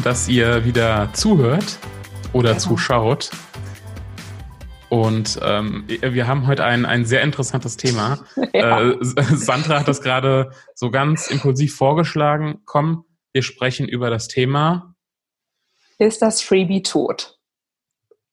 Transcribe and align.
Schön, 0.00 0.04
dass 0.04 0.28
ihr 0.28 0.64
wieder 0.64 1.10
zuhört 1.12 1.78
oder 2.32 2.52
ja. 2.52 2.58
zuschaut. 2.58 3.30
Und 4.88 5.38
ähm, 5.42 5.84
wir 5.88 6.26
haben 6.26 6.46
heute 6.46 6.64
ein, 6.64 6.86
ein 6.86 7.04
sehr 7.04 7.20
interessantes 7.20 7.76
Thema. 7.76 8.18
Ja. 8.54 8.80
Äh, 8.80 8.96
Sandra 9.02 9.80
hat 9.80 9.88
das 9.88 10.00
gerade 10.00 10.52
so 10.74 10.90
ganz 10.90 11.30
impulsiv 11.30 11.76
vorgeschlagen. 11.76 12.62
Komm, 12.64 13.04
wir 13.34 13.42
sprechen 13.42 13.86
über 13.88 14.08
das 14.08 14.28
Thema. 14.28 14.94
Ist 15.98 16.22
das 16.22 16.40
Freebie 16.40 16.82
tot? 16.82 17.38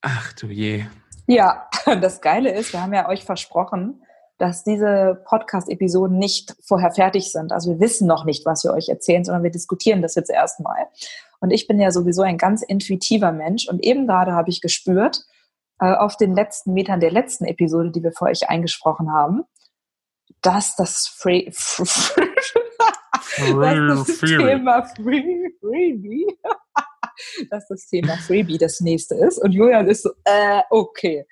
Ach 0.02 0.32
du 0.34 0.48
je. 0.48 0.86
Ja, 1.28 1.68
das 1.86 2.22
Geile 2.22 2.54
ist, 2.54 2.72
wir 2.72 2.82
haben 2.82 2.94
ja 2.94 3.10
euch 3.10 3.26
versprochen, 3.26 4.02
dass 4.38 4.64
diese 4.64 5.22
Podcast-Episoden 5.26 6.18
nicht 6.18 6.56
vorher 6.64 6.92
fertig 6.92 7.32
sind. 7.32 7.52
Also 7.52 7.72
wir 7.72 7.80
wissen 7.80 8.08
noch 8.08 8.24
nicht, 8.24 8.46
was 8.46 8.64
wir 8.64 8.72
euch 8.72 8.88
erzählen, 8.88 9.26
sondern 9.26 9.44
wir 9.44 9.52
diskutieren 9.52 10.02
das 10.02 10.16
jetzt 10.16 10.30
erstmal. 10.30 10.88
Und 11.40 11.52
ich 11.52 11.68
bin 11.68 11.80
ja 11.80 11.92
sowieso 11.92 12.24
ein 12.24 12.38
ganz 12.38 12.62
intuitiver 12.62 13.32
Mensch. 13.32 13.68
Und 13.68 13.84
eben 13.84 14.08
gerade 14.08 14.34
habe 14.34 14.50
ich 14.50 14.62
gespürt, 14.62 15.26
äh, 15.80 15.94
auf 15.94 16.18
den 16.18 16.34
letzten 16.34 16.74
Metern 16.74 17.00
der 17.00 17.12
letzten 17.12 17.46
Episode, 17.46 17.92
die 17.92 18.04
wir 18.04 18.12
vor 18.12 18.28
euch 18.30 18.50
eingesprochen 18.50 19.12
haben, 19.12 19.44
dass 20.42 20.76
das, 20.76 21.08
Free, 21.08 21.46
dass 21.46 21.94
das 24.08 24.20
Thema 24.20 24.84
Free, 24.84 25.50
Freebie, 25.60 26.28
dass 27.50 27.68
das 27.68 27.88
Thema 27.88 28.18
Freebie 28.18 28.58
das 28.58 28.80
nächste 28.80 29.16
ist. 29.16 29.38
Und 29.38 29.52
Julian 29.52 29.88
ist 29.88 30.04
so, 30.04 30.12
äh, 30.26 30.62
okay 30.70 31.26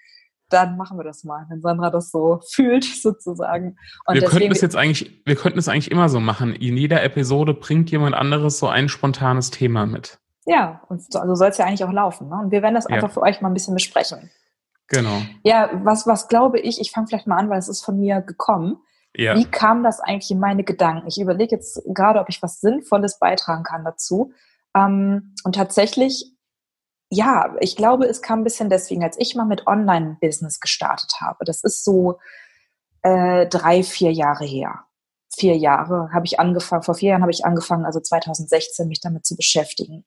dann 0.49 0.77
machen 0.77 0.97
wir 0.97 1.03
das 1.03 1.23
mal, 1.23 1.45
wenn 1.49 1.61
Sandra 1.61 1.89
das 1.89 2.11
so 2.11 2.39
fühlt, 2.51 2.83
sozusagen. 2.83 3.77
Und 4.05 4.15
wir 4.15 4.23
könnten 4.23 4.51
es 4.51 4.61
jetzt 4.61 4.75
eigentlich, 4.75 5.21
wir 5.25 5.35
könnten 5.35 5.59
es 5.59 5.67
eigentlich 5.67 5.91
immer 5.91 6.09
so 6.09 6.19
machen. 6.19 6.53
In 6.53 6.77
jeder 6.77 7.03
Episode 7.03 7.53
bringt 7.53 7.91
jemand 7.91 8.15
anderes 8.15 8.59
so 8.59 8.67
ein 8.67 8.89
spontanes 8.89 9.51
Thema 9.51 9.85
mit. 9.85 10.19
Ja, 10.45 10.81
und 10.89 11.11
so, 11.11 11.19
also 11.19 11.35
soll 11.35 11.49
es 11.49 11.57
ja 11.57 11.65
eigentlich 11.65 11.83
auch 11.83 11.91
laufen. 11.91 12.29
Ne? 12.29 12.35
Und 12.35 12.51
wir 12.51 12.61
werden 12.61 12.75
das 12.75 12.85
ja. 12.87 12.95
einfach 12.95 13.11
für 13.11 13.21
euch 13.21 13.41
mal 13.41 13.49
ein 13.49 13.53
bisschen 13.53 13.73
besprechen. 13.73 14.29
Genau. 14.87 15.21
Ja, 15.43 15.71
was, 15.83 16.05
was 16.05 16.27
glaube 16.27 16.59
ich, 16.59 16.79
ich 16.79 16.91
fange 16.91 17.07
vielleicht 17.07 17.25
mal 17.25 17.37
an, 17.37 17.49
weil 17.49 17.57
es 17.57 17.67
ist 17.67 17.83
von 17.83 17.99
mir 17.99 18.21
gekommen. 18.21 18.77
Ja. 19.15 19.35
Wie 19.35 19.45
kam 19.45 19.83
das 19.83 19.99
eigentlich 19.99 20.29
in 20.29 20.39
meine 20.39 20.63
Gedanken? 20.63 21.07
Ich 21.07 21.19
überlege 21.19 21.55
jetzt 21.55 21.81
gerade, 21.87 22.19
ob 22.19 22.29
ich 22.29 22.43
was 22.43 22.59
Sinnvolles 22.61 23.17
beitragen 23.17 23.63
kann 23.63 23.83
dazu. 23.83 24.33
Ähm, 24.75 25.33
und 25.43 25.55
tatsächlich 25.55 26.34
ja, 27.15 27.55
ich 27.61 27.75
glaube, 27.75 28.05
es 28.05 28.21
kam 28.21 28.41
ein 28.41 28.43
bisschen 28.43 28.69
deswegen, 28.69 29.03
als 29.03 29.17
ich 29.17 29.35
mal 29.35 29.45
mit 29.45 29.67
Online-Business 29.67 30.59
gestartet 30.59 31.21
habe. 31.21 31.45
Das 31.45 31.63
ist 31.63 31.83
so 31.83 32.19
äh, 33.03 33.47
drei, 33.47 33.83
vier 33.83 34.11
Jahre 34.11 34.45
her. 34.45 34.85
Vier 35.33 35.55
Jahre 35.55 36.09
habe 36.13 36.25
ich 36.25 36.39
angefangen, 36.39 36.83
vor 36.83 36.95
vier 36.95 37.11
Jahren 37.11 37.21
habe 37.21 37.31
ich 37.31 37.45
angefangen, 37.45 37.85
also 37.85 37.99
2016, 37.99 38.87
mich 38.87 38.99
damit 38.99 39.25
zu 39.25 39.35
beschäftigen. 39.35 40.05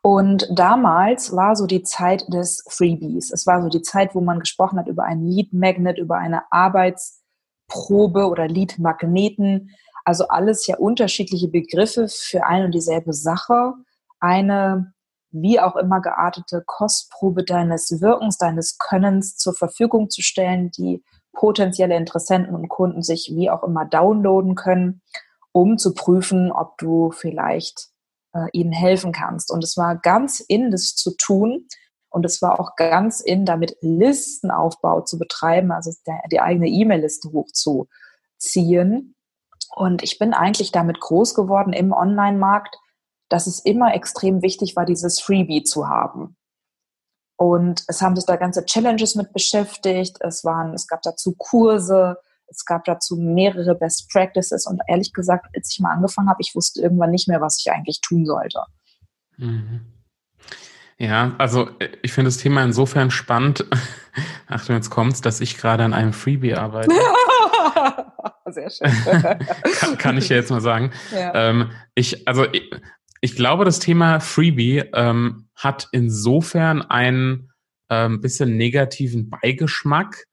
Und 0.00 0.48
damals 0.50 1.36
war 1.36 1.56
so 1.56 1.66
die 1.66 1.82
Zeit 1.82 2.24
des 2.28 2.64
Freebies. 2.68 3.30
Es 3.30 3.46
war 3.46 3.62
so 3.62 3.68
die 3.68 3.82
Zeit, 3.82 4.14
wo 4.14 4.20
man 4.20 4.40
gesprochen 4.40 4.78
hat 4.78 4.88
über 4.88 5.04
einen 5.04 5.28
Lead 5.28 5.52
Magnet, 5.52 5.98
über 5.98 6.16
eine 6.16 6.50
Arbeitsprobe 6.50 8.26
oder 8.28 8.48
Lead 8.48 8.78
Magneten. 8.78 9.70
Also 10.04 10.28
alles 10.28 10.66
ja 10.66 10.78
unterschiedliche 10.78 11.48
Begriffe 11.48 12.08
für 12.08 12.44
eine 12.46 12.64
und 12.64 12.72
dieselbe 12.74 13.12
Sache. 13.12 13.74
Eine 14.18 14.91
wie 15.32 15.60
auch 15.60 15.76
immer 15.76 16.00
geartete 16.00 16.62
Kostprobe 16.64 17.44
deines 17.44 18.00
Wirkens, 18.00 18.38
deines 18.38 18.78
Könnens 18.78 19.36
zur 19.36 19.54
Verfügung 19.54 20.10
zu 20.10 20.22
stellen, 20.22 20.70
die 20.70 21.02
potenzielle 21.32 21.96
Interessenten 21.96 22.54
und 22.54 22.68
Kunden 22.68 23.02
sich 23.02 23.32
wie 23.34 23.50
auch 23.50 23.62
immer 23.62 23.84
downloaden 23.86 24.54
können, 24.54 25.00
um 25.52 25.78
zu 25.78 25.94
prüfen, 25.94 26.52
ob 26.52 26.78
du 26.78 27.10
vielleicht 27.10 27.88
äh, 28.34 28.48
ihnen 28.52 28.72
helfen 28.72 29.12
kannst. 29.12 29.50
Und 29.50 29.64
es 29.64 29.76
war 29.76 29.96
ganz 29.96 30.40
in, 30.40 30.70
das 30.70 30.94
zu 30.94 31.16
tun. 31.16 31.66
Und 32.10 32.26
es 32.26 32.42
war 32.42 32.60
auch 32.60 32.76
ganz 32.76 33.20
in, 33.20 33.46
damit 33.46 33.76
Listenaufbau 33.80 35.00
zu 35.00 35.18
betreiben, 35.18 35.72
also 35.72 35.92
der, 36.06 36.20
die 36.30 36.40
eigene 36.40 36.68
E-Mail-Liste 36.68 37.32
hochzuziehen. 37.32 39.14
Und 39.74 40.02
ich 40.02 40.18
bin 40.18 40.34
eigentlich 40.34 40.72
damit 40.72 41.00
groß 41.00 41.34
geworden 41.34 41.72
im 41.72 41.92
Online-Markt, 41.92 42.76
dass 43.32 43.46
es 43.46 43.60
immer 43.60 43.94
extrem 43.94 44.42
wichtig 44.42 44.76
war, 44.76 44.84
dieses 44.84 45.18
Freebie 45.18 45.62
zu 45.62 45.88
haben. 45.88 46.36
Und 47.36 47.82
es 47.88 48.02
haben 48.02 48.14
sich 48.14 48.26
da 48.26 48.36
ganze 48.36 48.66
Challenges 48.66 49.14
mit 49.14 49.32
beschäftigt. 49.32 50.18
Es 50.20 50.44
waren, 50.44 50.74
es 50.74 50.86
gab 50.86 51.00
dazu 51.00 51.34
Kurse, 51.38 52.18
es 52.46 52.66
gab 52.66 52.84
dazu 52.84 53.16
mehrere 53.16 53.74
Best 53.74 54.10
Practices. 54.10 54.66
Und 54.66 54.82
ehrlich 54.86 55.14
gesagt, 55.14 55.46
als 55.56 55.72
ich 55.72 55.80
mal 55.80 55.94
angefangen 55.94 56.28
habe, 56.28 56.42
ich 56.42 56.54
wusste 56.54 56.82
irgendwann 56.82 57.10
nicht 57.10 57.26
mehr, 57.26 57.40
was 57.40 57.58
ich 57.58 57.72
eigentlich 57.72 58.02
tun 58.02 58.26
sollte. 58.26 58.60
Mhm. 59.38 59.80
Ja, 60.98 61.34
also 61.38 61.70
äh, 61.78 61.88
ich 62.02 62.12
finde 62.12 62.28
das 62.28 62.36
Thema 62.36 62.62
insofern 62.62 63.10
spannend. 63.10 63.64
Achtung, 64.46 64.76
jetzt 64.76 64.90
kommt's, 64.90 65.22
dass 65.22 65.40
ich 65.40 65.56
gerade 65.56 65.84
an 65.84 65.94
einem 65.94 66.12
Freebie 66.12 66.54
arbeite. 66.54 66.94
Sehr 68.46 68.70
schön. 68.70 68.92
kann, 69.80 69.98
kann, 69.98 70.18
ich 70.18 70.28
ja 70.28 70.36
jetzt 70.36 70.50
mal 70.50 70.60
sagen. 70.60 70.92
Ja. 71.12 71.34
Ähm, 71.34 71.70
ich, 71.94 72.28
also 72.28 72.44
ich, 72.52 72.70
ich 73.24 73.36
glaube, 73.36 73.64
das 73.64 73.78
Thema 73.78 74.18
Freebie 74.18 74.82
ähm, 74.92 75.48
hat 75.54 75.88
insofern 75.92 76.82
einen 76.82 77.52
ähm, 77.88 78.20
bisschen 78.20 78.56
negativen 78.56 79.30
Beigeschmack, 79.30 80.26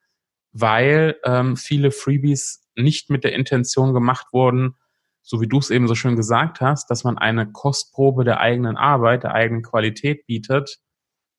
weil 0.54 1.16
ähm, 1.24 1.56
viele 1.56 1.92
Freebies 1.92 2.68
nicht 2.76 3.12
mit 3.12 3.24
der 3.24 3.34
Intention 3.34 3.94
gemacht 3.94 4.28
wurden, 4.34 4.74
so 5.22 5.40
wie 5.40 5.48
du 5.48 5.60
es 5.60 5.70
eben 5.70 5.88
so 5.88 5.94
schön 5.94 6.16
gesagt 6.16 6.62
hast, 6.62 6.90
dass 6.90 7.04
man 7.04 7.20
eine 7.20 7.52
Kostprobe 7.52 8.24
der 8.24 8.40
eigenen 8.40 8.76
Arbeit, 8.76 9.22
der 9.22 9.36
eigenen 9.36 9.62
Qualität 9.62 10.26
bietet, 10.26 10.80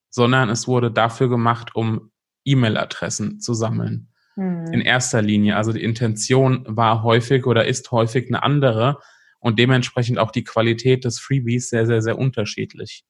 sondern 0.09 0.51
es 0.51 0.69
wurde 0.69 0.93
dafür 0.93 1.29
gemacht, 1.29 1.75
um 1.75 2.13
E-Mail-Adressen 2.45 3.41
zu 3.41 3.55
sammeln. 3.55 4.13
Hm. 4.35 4.67
In 4.73 4.83
erster 4.83 5.21
Linie. 5.21 5.57
Also 5.57 5.73
die 5.73 5.83
Intention 5.83 6.65
war 6.69 7.03
häufig 7.03 7.45
oder 7.45 7.67
ist 7.67 7.91
häufig 7.91 8.29
eine 8.29 8.45
andere 8.45 9.01
und 9.41 9.59
dementsprechend 9.59 10.19
auch 10.19 10.31
die 10.31 10.45
Qualität 10.45 11.05
des 11.05 11.19
Freebies 11.19 11.71
sehr, 11.71 11.87
sehr, 11.87 12.03
sehr 12.03 12.19
unterschiedlich. 12.19 13.05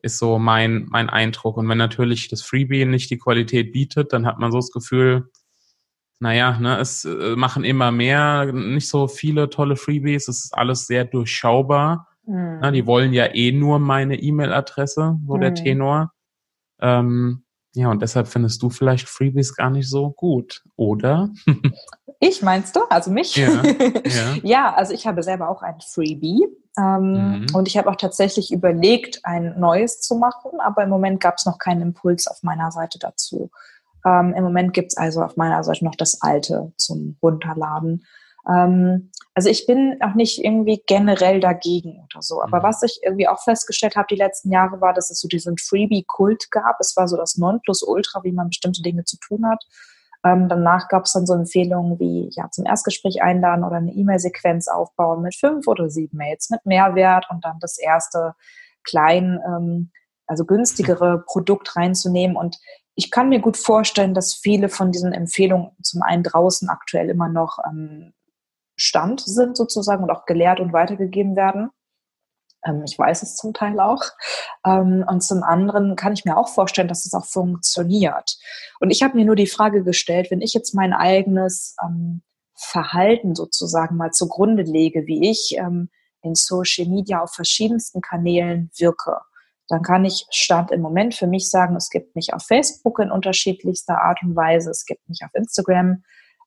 Ist 0.00 0.18
so 0.18 0.38
mein, 0.38 0.86
mein 0.88 1.08
Eindruck. 1.08 1.56
Und 1.56 1.68
wenn 1.68 1.78
natürlich 1.78 2.28
das 2.28 2.42
Freebie 2.42 2.84
nicht 2.84 3.10
die 3.10 3.18
Qualität 3.18 3.72
bietet, 3.72 4.12
dann 4.12 4.26
hat 4.26 4.38
man 4.38 4.50
so 4.50 4.58
das 4.58 4.70
Gefühl, 4.70 5.30
naja, 6.20 6.58
ne, 6.58 6.78
es 6.78 7.04
äh, 7.04 7.36
machen 7.36 7.64
immer 7.64 7.90
mehr, 7.90 8.52
nicht 8.52 8.88
so 8.88 9.08
viele 9.08 9.50
tolle 9.50 9.76
Freebies, 9.76 10.28
es 10.28 10.44
ist 10.44 10.54
alles 10.54 10.86
sehr 10.86 11.04
durchschaubar. 11.04 12.08
Mhm. 12.26 12.58
Na, 12.60 12.70
die 12.70 12.86
wollen 12.86 13.12
ja 13.12 13.34
eh 13.34 13.52
nur 13.52 13.78
meine 13.78 14.18
E-Mail-Adresse, 14.18 15.18
so 15.26 15.36
mhm. 15.36 15.40
der 15.40 15.54
Tenor. 15.54 16.12
Ähm, 16.80 17.44
ja, 17.74 17.90
und 17.90 18.00
deshalb 18.02 18.28
findest 18.28 18.62
du 18.62 18.70
vielleicht 18.70 19.08
Freebies 19.08 19.54
gar 19.54 19.70
nicht 19.70 19.88
so 19.88 20.12
gut, 20.12 20.62
oder? 20.76 21.30
Ich 22.20 22.42
meinst 22.42 22.76
du? 22.76 22.80
Also 22.90 23.10
mich? 23.10 23.36
Ja, 23.36 23.62
ja. 23.62 24.36
ja 24.42 24.74
also 24.74 24.92
ich 24.92 25.06
habe 25.06 25.22
selber 25.22 25.48
auch 25.48 25.62
ein 25.62 25.80
Freebie. 25.80 26.46
Ähm, 26.76 27.40
mhm. 27.40 27.46
Und 27.54 27.68
ich 27.68 27.76
habe 27.76 27.88
auch 27.88 27.96
tatsächlich 27.96 28.52
überlegt, 28.52 29.20
ein 29.24 29.58
neues 29.58 30.00
zu 30.00 30.16
machen, 30.16 30.50
aber 30.60 30.82
im 30.82 30.90
Moment 30.90 31.20
gab 31.20 31.36
es 31.36 31.46
noch 31.46 31.58
keinen 31.58 31.82
Impuls 31.82 32.26
auf 32.26 32.42
meiner 32.42 32.72
Seite 32.72 32.98
dazu. 32.98 33.50
Ähm, 34.04 34.34
Im 34.36 34.44
Moment 34.44 34.74
gibt 34.74 34.92
es 34.92 34.96
also 34.96 35.22
auf 35.22 35.36
meiner 35.36 35.62
Seite 35.64 35.84
noch 35.84 35.94
das 35.94 36.20
alte 36.20 36.72
zum 36.76 37.16
Runterladen. 37.22 38.04
Ähm, 38.48 39.10
also 39.34 39.48
ich 39.48 39.66
bin 39.66 39.98
auch 40.00 40.14
nicht 40.14 40.44
irgendwie 40.44 40.82
generell 40.86 41.40
dagegen 41.40 42.04
oder 42.04 42.22
so. 42.22 42.42
Aber 42.42 42.58
mhm. 42.58 42.62
was 42.64 42.82
ich 42.82 43.00
irgendwie 43.02 43.28
auch 43.28 43.42
festgestellt 43.42 43.96
habe 43.96 44.06
die 44.10 44.16
letzten 44.16 44.52
Jahre 44.52 44.80
war, 44.80 44.92
dass 44.92 45.10
es 45.10 45.20
so 45.20 45.28
diesen 45.28 45.56
Freebie-Kult 45.58 46.50
gab. 46.50 46.76
Es 46.80 46.96
war 46.96 47.08
so 47.08 47.16
das 47.16 47.36
Nonplusultra, 47.36 48.22
wie 48.24 48.32
man 48.32 48.48
bestimmte 48.48 48.82
Dinge 48.82 49.04
zu 49.04 49.16
tun 49.18 49.46
hat. 49.48 49.64
Ähm, 50.24 50.48
danach 50.48 50.88
gab 50.88 51.04
es 51.04 51.12
dann 51.12 51.26
so 51.26 51.34
Empfehlungen 51.34 51.98
wie 51.98 52.30
ja 52.32 52.50
zum 52.50 52.64
Erstgespräch 52.64 53.22
einladen 53.22 53.62
oder 53.62 53.76
eine 53.76 53.92
E-Mail-Sequenz 53.92 54.68
aufbauen 54.68 55.22
mit 55.22 55.36
fünf 55.36 55.66
oder 55.68 55.90
sieben 55.90 56.16
Mails 56.16 56.48
mit 56.50 56.64
Mehrwert 56.64 57.26
und 57.30 57.44
dann 57.44 57.58
das 57.60 57.78
erste 57.78 58.34
klein, 58.84 59.40
ähm, 59.46 59.90
also 60.26 60.46
günstigere 60.46 61.24
Produkt 61.26 61.76
reinzunehmen. 61.76 62.36
Und 62.36 62.58
ich 62.94 63.10
kann 63.10 63.28
mir 63.28 63.40
gut 63.40 63.58
vorstellen, 63.58 64.14
dass 64.14 64.34
viele 64.34 64.70
von 64.70 64.92
diesen 64.92 65.12
Empfehlungen 65.12 65.72
zum 65.82 66.02
einen 66.02 66.22
draußen 66.22 66.70
aktuell 66.70 67.10
immer 67.10 67.28
noch 67.28 67.58
ähm, 67.68 68.14
Stand 68.76 69.20
sind 69.20 69.56
sozusagen 69.56 70.04
und 70.04 70.10
auch 70.10 70.24
gelehrt 70.24 70.58
und 70.58 70.72
weitergegeben 70.72 71.36
werden. 71.36 71.70
Ähm, 72.64 72.82
ich 72.84 72.98
weiß 72.98 73.22
es 73.22 73.36
zum 73.36 73.52
Teil 73.52 73.80
auch. 73.80 74.02
Ähm, 74.66 75.04
und 75.08 75.22
zum 75.22 75.42
anderen 75.42 75.96
kann 75.96 76.12
ich 76.12 76.24
mir 76.24 76.36
auch 76.36 76.48
vorstellen, 76.48 76.88
dass 76.88 77.06
es 77.06 77.14
auch 77.14 77.26
funktioniert. 77.26 78.36
Und 78.80 78.90
ich 78.90 79.02
habe 79.02 79.16
mir 79.16 79.24
nur 79.24 79.36
die 79.36 79.46
Frage 79.46 79.84
gestellt, 79.84 80.30
wenn 80.30 80.40
ich 80.40 80.54
jetzt 80.54 80.74
mein 80.74 80.92
eigenes 80.92 81.76
ähm, 81.84 82.22
Verhalten 82.56 83.34
sozusagen 83.34 83.96
mal 83.96 84.12
zugrunde 84.12 84.62
lege, 84.62 85.06
wie 85.06 85.28
ich 85.28 85.56
in 85.56 86.34
Social 86.34 86.88
Media 86.88 87.20
auf 87.20 87.32
verschiedensten 87.32 88.00
Kanälen 88.00 88.70
wirke, 88.78 89.18
dann 89.68 89.82
kann 89.82 90.04
ich 90.04 90.26
Stand 90.30 90.70
im 90.70 90.80
Moment 90.80 91.14
für 91.14 91.26
mich 91.26 91.48
sagen, 91.48 91.76
es 91.76 91.88
gibt 91.88 92.14
mich 92.16 92.34
auf 92.34 92.42
Facebook 92.42 92.98
in 92.98 93.10
unterschiedlichster 93.10 94.00
Art 94.00 94.22
und 94.22 94.36
Weise, 94.36 94.70
es 94.70 94.84
gibt 94.84 95.08
mich 95.08 95.20
auf 95.24 95.34
Instagram 95.34 96.04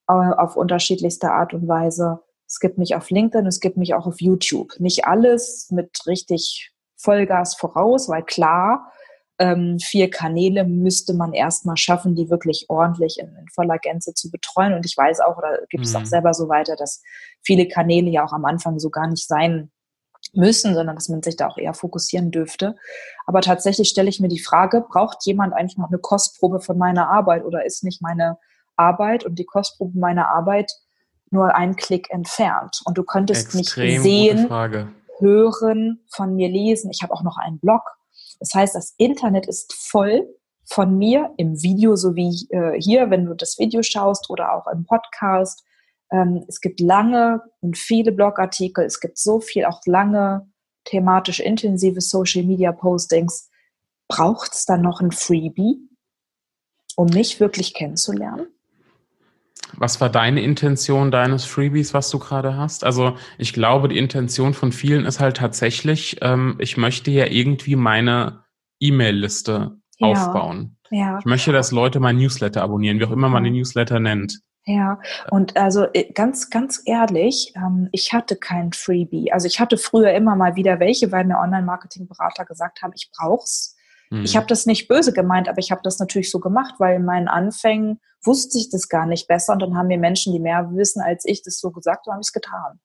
äh, 0.08 0.14
auf 0.14 0.56
unterschiedlichste 0.56 1.31
Art 1.31 1.54
und 1.54 1.68
Weise 1.68 2.19
es 2.48 2.60
gibt 2.60 2.78
mich 2.78 2.96
auf 2.96 3.10
LinkedIn, 3.10 3.46
es 3.46 3.60
gibt 3.60 3.78
mich 3.78 3.94
auch 3.94 4.08
auf 4.08 4.22
YouTube. 4.22 4.80
Nicht 4.80 5.06
alles 5.06 5.70
mit 5.72 6.06
richtig 6.08 6.72
Vollgas 6.96 7.56
voraus, 7.56 8.10
weil 8.10 8.24
klar, 8.24 8.92
ähm, 9.40 9.78
vier 9.80 10.10
Kanäle 10.10 10.64
müsste 10.64 11.14
man 11.14 11.34
erstmal 11.34 11.78
schaffen, 11.78 12.16
die 12.16 12.30
wirklich 12.30 12.66
ordentlich 12.70 13.20
in, 13.20 13.28
in, 13.28 13.48
voller 13.54 13.78
Gänze 13.78 14.14
zu 14.14 14.32
betreuen. 14.32 14.74
Und 14.74 14.86
ich 14.86 14.98
weiß 14.98 15.20
auch, 15.20 15.38
oder 15.38 15.60
gibt 15.70 15.86
es 15.86 15.94
mhm. 15.94 15.98
auch 15.98 16.06
selber 16.06 16.34
so 16.34 16.50
weiter, 16.50 16.76
dass 16.76 17.04
viele 17.44 17.68
Kanäle 17.68 18.10
ja 18.10 18.26
auch 18.26 18.34
am 18.34 18.46
Anfang 18.46 18.80
so 18.80 18.90
gar 18.90 19.08
nicht 19.08 19.28
sein 19.28 19.72
müssen, 20.34 20.74
sondern 20.74 20.96
dass 20.96 21.10
man 21.10 21.22
sich 21.22 21.36
da 21.36 21.48
auch 21.48 21.58
eher 21.58 21.74
fokussieren 21.74 22.32
dürfte. 22.32 22.76
Aber 23.28 23.42
tatsächlich 23.42 23.90
stelle 23.90 24.10
ich 24.10 24.20
mir 24.20 24.28
die 24.28 24.40
Frage, 24.40 24.84
braucht 24.88 25.26
jemand 25.26 25.54
eigentlich 25.54 25.78
noch 25.78 25.90
eine 25.90 26.00
Kostprobe 26.00 26.60
von 26.60 26.78
meiner 26.78 27.10
Arbeit 27.10 27.46
oder 27.46 27.66
ist 27.66 27.84
nicht 27.84 28.02
meine 28.02 28.38
Arbeit 28.76 29.24
und 29.26 29.38
die 29.38 29.46
Kostprobe 29.46 30.00
meiner 30.00 30.30
Arbeit 30.30 30.72
nur 31.32 31.56
einen 31.56 31.76
Klick 31.76 32.10
entfernt? 32.10 32.82
Und 32.86 32.98
du 32.98 33.04
könntest 33.04 33.56
Extrem 33.56 33.88
mich 33.88 34.02
sehen, 34.02 34.50
hören, 35.20 36.06
von 36.14 36.36
mir 36.36 36.50
lesen. 36.50 36.92
Ich 36.92 37.02
habe 37.02 37.14
auch 37.14 37.24
noch 37.24 37.38
einen 37.38 37.60
Blog. 37.60 37.82
Das 38.40 38.54
heißt, 38.54 38.76
das 38.76 38.94
Internet 38.98 39.48
ist 39.48 39.74
voll 39.74 40.28
von 40.66 40.98
mir 40.98 41.34
im 41.38 41.62
Video, 41.62 41.96
so 41.96 42.16
wie 42.16 42.48
äh, 42.52 42.80
hier, 42.80 43.10
wenn 43.10 43.26
du 43.26 43.34
das 43.34 43.58
Video 43.58 43.82
schaust 43.82 44.30
oder 44.30 44.54
auch 44.54 44.68
im 44.68 44.86
Podcast 44.86 45.64
ähm, 46.12 46.46
es 46.48 46.62
gibt 46.62 46.80
lange 46.80 47.42
und 47.62 47.78
viele 47.78 48.12
Blogartikel, 48.12 48.86
es 48.86 49.00
gibt 49.00 49.18
so 49.18 49.40
viel, 49.40 49.66
auch 49.66 49.82
lange 49.86 50.50
thematisch 50.86 51.40
intensive 51.40 52.02
Social 52.02 52.44
Media 52.44 52.72
Postings. 52.72 53.50
Braucht 54.08 54.54
es 54.54 54.66
da 54.66 54.78
noch 54.78 55.02
ein 55.02 55.12
Freebie, 55.12 55.90
um 56.96 57.08
mich 57.08 57.40
wirklich 57.40 57.74
kennenzulernen? 57.74 58.48
Was 59.75 60.00
war 60.00 60.09
deine 60.09 60.42
Intention 60.42 61.12
deines 61.12 61.45
Freebies, 61.45 61.94
was 61.94 62.09
du 62.09 62.19
gerade 62.19 62.56
hast? 62.56 62.83
Also 62.83 63.15
ich 63.38 63.54
glaube, 63.54 63.89
die 63.89 63.98
Intention 63.98 64.54
von 64.54 64.71
vielen 64.71 65.06
ist 65.06 65.19
halt 65.19 65.38
tatsächlich, 65.38 66.18
ähm, 66.21 66.56
ich 66.59 66.77
möchte 66.77 67.12
ja 67.12 67.25
irgendwie 67.25 67.75
meine 67.75 68.44
E-Mail-Liste 68.80 69.77
ja, 69.98 70.07
aufbauen. 70.07 70.77
Ja. 70.89 71.19
Ich 71.19 71.25
möchte, 71.25 71.51
dass 71.51 71.71
Leute 71.71 72.00
mein 72.00 72.18
Newsletter 72.18 72.62
abonnieren, 72.62 73.00
wie 73.00 73.06
auch 73.06 73.12
immer 73.12 73.30
man 73.30 73.44
den 73.44 73.54
Newsletter 73.54 74.00
nennt. 74.00 74.39
Ja, 74.65 75.00
und 75.31 75.56
also 75.56 75.86
äh, 75.94 76.12
ganz, 76.12 76.50
ganz 76.50 76.81
ehrlich, 76.86 77.54
ähm, 77.56 77.88
ich 77.94 78.12
hatte 78.12 78.36
kein 78.36 78.74
Freebie. 78.74 79.31
Also 79.31 79.48
ich 79.48 79.62
hatte 79.62 79.77
früher 79.77 80.12
immer 80.12 80.36
mal 80.36 80.57
wieder 80.57 80.81
welche, 80.81 81.09
weil 81.13 81.24
mir 81.24 81.39
Online-Marketing-Berater 81.39 82.44
gesagt 82.44 82.81
haben, 82.81 82.92
ich 82.94 83.09
brauch's. 83.18 83.77
Mhm. 84.09 84.24
Ich 84.24 84.36
habe 84.36 84.48
das 84.48 84.65
nicht 84.65 84.88
böse 84.88 85.13
gemeint, 85.13 85.50
aber 85.50 85.59
ich 85.59 85.71
habe 85.71 85.81
das 85.83 86.00
natürlich 86.00 86.31
so 86.31 86.39
gemacht, 86.39 86.75
weil 86.80 86.98
in 86.98 87.06
meinen 87.06 87.27
Anfängen 87.27 88.00
wusste 88.24 88.57
ich 88.57 88.69
das 88.69 88.89
gar 88.89 89.06
nicht 89.06 89.27
besser 89.27 89.54
und 89.54 89.62
dann 89.62 89.77
haben 89.77 89.88
mir 89.88 89.98
Menschen, 89.98 90.33
die 90.33 90.39
mehr 90.39 90.69
wissen 90.74 91.01
als 91.01 91.25
ich, 91.25 91.42
das 91.44 91.59
so 91.59 91.71
gesagt 91.71 92.07
und 92.07 92.13
habe 92.13 92.21
ich 92.21 92.27
es 92.27 92.33
getan. 92.33 92.80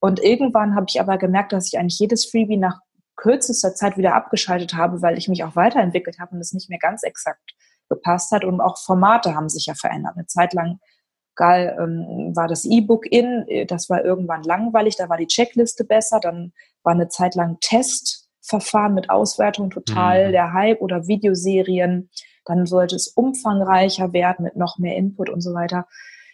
Und 0.00 0.20
irgendwann 0.20 0.74
habe 0.74 0.86
ich 0.88 1.00
aber 1.00 1.18
gemerkt, 1.18 1.52
dass 1.52 1.66
ich 1.66 1.78
eigentlich 1.78 1.98
jedes 1.98 2.26
Freebie 2.30 2.56
nach 2.56 2.78
kürzester 3.16 3.74
Zeit 3.74 3.96
wieder 3.96 4.14
abgeschaltet 4.14 4.74
habe, 4.74 5.02
weil 5.02 5.18
ich 5.18 5.28
mich 5.28 5.42
auch 5.42 5.56
weiterentwickelt 5.56 6.20
habe 6.20 6.36
und 6.36 6.40
es 6.40 6.52
nicht 6.52 6.70
mehr 6.70 6.78
ganz 6.78 7.02
exakt 7.02 7.54
gepasst 7.88 8.30
hat. 8.30 8.44
Und 8.44 8.60
auch 8.60 8.78
Formate 8.78 9.34
haben 9.34 9.48
sich 9.48 9.66
ja 9.66 9.74
verändert. 9.74 10.14
Eine 10.16 10.26
Zeit 10.26 10.52
lang 10.52 10.78
Geil, 11.38 11.76
ähm, 11.80 12.34
war 12.34 12.48
das 12.48 12.64
E-Book 12.64 13.06
in, 13.06 13.46
äh, 13.46 13.64
das 13.64 13.88
war 13.88 14.04
irgendwann 14.04 14.42
langweilig, 14.42 14.96
da 14.96 15.08
war 15.08 15.18
die 15.18 15.28
Checkliste 15.28 15.84
besser, 15.84 16.18
dann 16.18 16.52
war 16.82 16.94
eine 16.94 17.10
Zeit 17.10 17.36
lang 17.36 17.58
Testverfahren 18.48 18.94
mit 18.94 19.10
Auswertung 19.10 19.70
total 19.70 20.28
mhm. 20.28 20.32
der 20.32 20.52
Hype 20.52 20.80
oder 20.80 21.06
Videoserien, 21.06 22.10
dann 22.44 22.66
sollte 22.66 22.96
es 22.96 23.08
umfangreicher 23.08 24.12
werden 24.12 24.44
mit 24.44 24.56
noch 24.56 24.78
mehr 24.78 24.96
Input 24.96 25.28
und 25.28 25.40
so 25.40 25.52
weiter. 25.54 25.86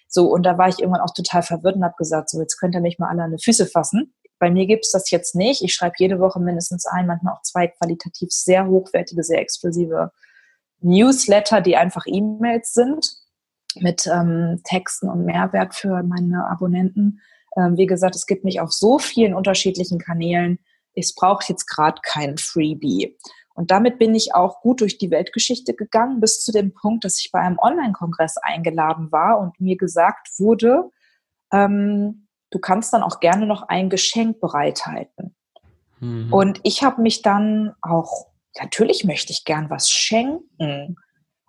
So, 0.09 0.31
und 0.31 0.45
da 0.45 0.57
war 0.59 0.69
ich 0.69 0.79
irgendwann 0.79 1.01
auch 1.01 1.13
total 1.13 1.43
verwirrt 1.43 1.77
und 1.77 1.85
habe 1.85 1.97
gesagt, 1.99 2.31
so, 2.31 2.41
jetzt 2.41 2.59
könnt 2.59 2.75
ihr 2.75 2.81
mich 2.81 2.99
mal 2.99 3.09
alle 3.09 3.25
an 3.25 3.33
die 3.37 3.43
Füße 3.43 3.67
fassen. 3.67 4.15
Bei 4.39 4.51
mir 4.51 4.67
gibt's 4.67 4.93
das 4.93 5.11
jetzt 5.11 5.35
nicht. 5.35 5.63
Ich 5.63 5.75
schreibe 5.75 5.95
jede 5.99 6.21
Woche 6.21 6.41
mindestens 6.41 6.87
ein, 6.87 7.07
manchmal 7.07 7.35
auch 7.35 7.43
zwei 7.43 7.67
qualitativ 7.67 8.29
sehr 8.31 8.67
hochwertige, 8.67 9.25
sehr 9.25 9.41
exklusive 9.41 10.13
Newsletter, 10.81 11.61
die 11.61 11.77
einfach 11.77 12.05
E-Mails 12.07 12.75
sind 12.75 13.11
mit 13.81 14.07
ähm, 14.07 14.61
Texten 14.63 15.09
und 15.09 15.25
Mehrwert 15.25 15.75
für 15.75 16.03
meine 16.05 16.47
Abonnenten. 16.47 17.21
Ähm, 17.57 17.77
wie 17.77 17.87
gesagt, 17.87 18.15
es 18.15 18.27
gibt 18.27 18.45
mich 18.45 18.61
auf 18.61 18.73
so 18.73 18.99
vielen 18.99 19.35
unterschiedlichen 19.35 19.99
Kanälen. 19.99 20.59
Ich 20.95 21.15
brauche 21.17 21.45
jetzt 21.49 21.67
gerade 21.67 22.01
kein 22.03 22.39
Freebie. 22.39 23.17
Und 23.55 23.71
damit 23.71 23.99
bin 23.99 24.15
ich 24.15 24.35
auch 24.35 24.61
gut 24.61 24.81
durch 24.81 24.99
die 24.99 25.11
Weltgeschichte 25.11 25.75
gegangen, 25.75 26.21
bis 26.21 26.45
zu 26.45 26.51
dem 26.51 26.75
Punkt, 26.75 27.05
dass 27.05 27.21
ich 27.21 27.31
bei 27.31 27.39
einem 27.39 27.59
Online-Kongress 27.59 28.37
eingeladen 28.39 29.13
war 29.13 29.39
und 29.39 29.61
mir 29.61 29.77
gesagt 29.77 30.29
wurde, 30.39 30.91
ähm, 31.53 32.27
du 32.51 32.59
kannst 32.59 32.93
dann 32.93 33.03
auch 33.03 33.21
gerne 33.21 33.47
noch 33.47 33.63
ein 33.63 33.91
Geschenk 33.91 34.41
bereithalten. 34.41 35.37
Mhm. 36.01 36.33
Und 36.33 36.61
ich 36.65 36.83
habe 36.83 37.01
mich 37.01 37.23
dann 37.23 37.75
auch, 37.81 38.27
natürlich 38.61 39.05
möchte 39.05 39.33
ich 39.33 39.45
gern 39.45 39.71
was 39.71 39.89
schenken. 39.89 40.97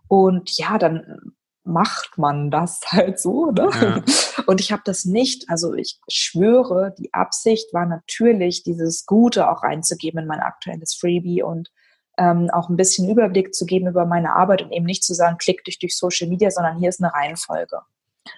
Und 0.08 0.56
ja, 0.58 0.78
dann 0.78 1.36
macht 1.66 2.18
man 2.18 2.52
das 2.52 2.82
halt 2.92 3.20
so. 3.20 3.52
Ne? 3.52 3.70
Ja. 3.82 4.04
Und 4.46 4.62
ich 4.62 4.72
habe 4.72 4.84
das 4.86 5.06
nicht, 5.06 5.50
also 5.50 5.74
ich 5.74 6.00
schwöre, 6.08 6.94
die 6.98 7.14
Absicht 7.14 7.74
war 7.74 7.86
natürlich, 7.86 8.64
dieses 8.64 9.06
Gute 9.06 9.50
auch 9.50 9.64
reinzugeben 9.64 10.22
in 10.22 10.28
mein 10.28 10.40
aktuelles 10.40 10.96
Freebie 10.96 11.44
und 11.44 11.72
ähm, 12.18 12.50
auch 12.52 12.70
ein 12.70 12.78
bisschen 12.78 13.10
Überblick 13.10 13.54
zu 13.54 13.66
geben 13.66 13.88
über 13.88 14.06
meine 14.06 14.34
Arbeit 14.34 14.62
und 14.62 14.72
eben 14.72 14.86
nicht 14.86 15.04
zu 15.04 15.14
sagen, 15.14 15.38
klick 15.38 15.64
dich 15.66 15.80
durch 15.80 15.98
Social 15.98 16.30
Media, 16.30 16.50
sondern 16.50 16.78
hier 16.78 16.90
ist 16.90 17.04
eine 17.04 17.14
Reihenfolge. 17.14 17.82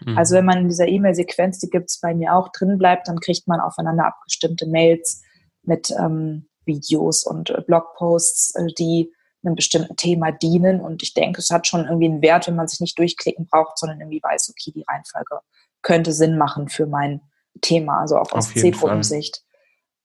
Mhm. 0.05 0.17
Also 0.17 0.35
wenn 0.35 0.45
man 0.45 0.59
in 0.59 0.69
dieser 0.69 0.87
E-Mail-Sequenz, 0.87 1.59
die 1.59 1.69
gibt 1.69 1.89
es 1.89 1.99
bei 1.99 2.15
mir 2.15 2.33
auch, 2.33 2.49
drin 2.49 2.77
bleibt, 2.77 3.07
dann 3.07 3.19
kriegt 3.19 3.47
man 3.47 3.59
aufeinander 3.59 4.05
abgestimmte 4.07 4.67
Mails 4.67 5.21
mit 5.63 5.91
ähm, 5.91 6.47
Videos 6.65 7.23
und 7.23 7.49
äh, 7.49 7.61
Blogposts, 7.65 8.55
äh, 8.55 8.67
die 8.77 9.13
einem 9.43 9.55
bestimmten 9.55 9.95
Thema 9.95 10.31
dienen. 10.31 10.81
Und 10.81 11.03
ich 11.03 11.13
denke, 11.13 11.39
es 11.39 11.49
hat 11.49 11.67
schon 11.67 11.85
irgendwie 11.85 12.07
einen 12.07 12.21
Wert, 12.21 12.47
wenn 12.47 12.55
man 12.55 12.67
sich 12.67 12.79
nicht 12.79 12.97
durchklicken 12.97 13.47
braucht, 13.47 13.77
sondern 13.77 13.99
irgendwie 13.99 14.21
weiß, 14.21 14.49
okay, 14.49 14.71
die 14.75 14.85
Reihenfolge 14.87 15.39
könnte 15.81 16.11
Sinn 16.11 16.37
machen 16.37 16.69
für 16.69 16.85
mein 16.85 17.21
Thema, 17.61 18.01
also 18.01 18.17
auch 18.17 18.31
aus 18.31 18.53
Zielgruppensicht. 18.53 19.41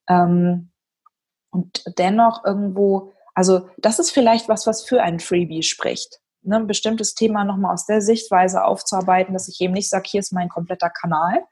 Ähm, 0.09 0.71
und 1.51 1.85
dennoch 1.99 2.45
irgendwo, 2.45 3.13
also 3.35 3.69
das 3.79 3.99
ist 3.99 4.11
vielleicht 4.11 4.49
was, 4.49 4.67
was 4.67 4.85
für 4.85 5.03
ein 5.03 5.21
Freebie 5.21 5.63
spricht. 5.63 6.21
Ne, 6.45 6.57
ein 6.57 6.67
bestimmtes 6.67 7.15
Thema 7.15 7.45
nochmal 7.45 7.73
aus 7.73 7.87
der 7.87 8.01
Sichtweise 8.01 8.65
aufzuarbeiten, 8.65 9.33
dass 9.33 9.49
ich 9.49 9.61
eben 9.61 9.75
nicht 9.75 9.89
sage, 9.89 10.09
hier 10.09 10.21
ist 10.21 10.33
mein 10.33 10.49
kompletter 10.49 10.91
Kanal 10.91 11.45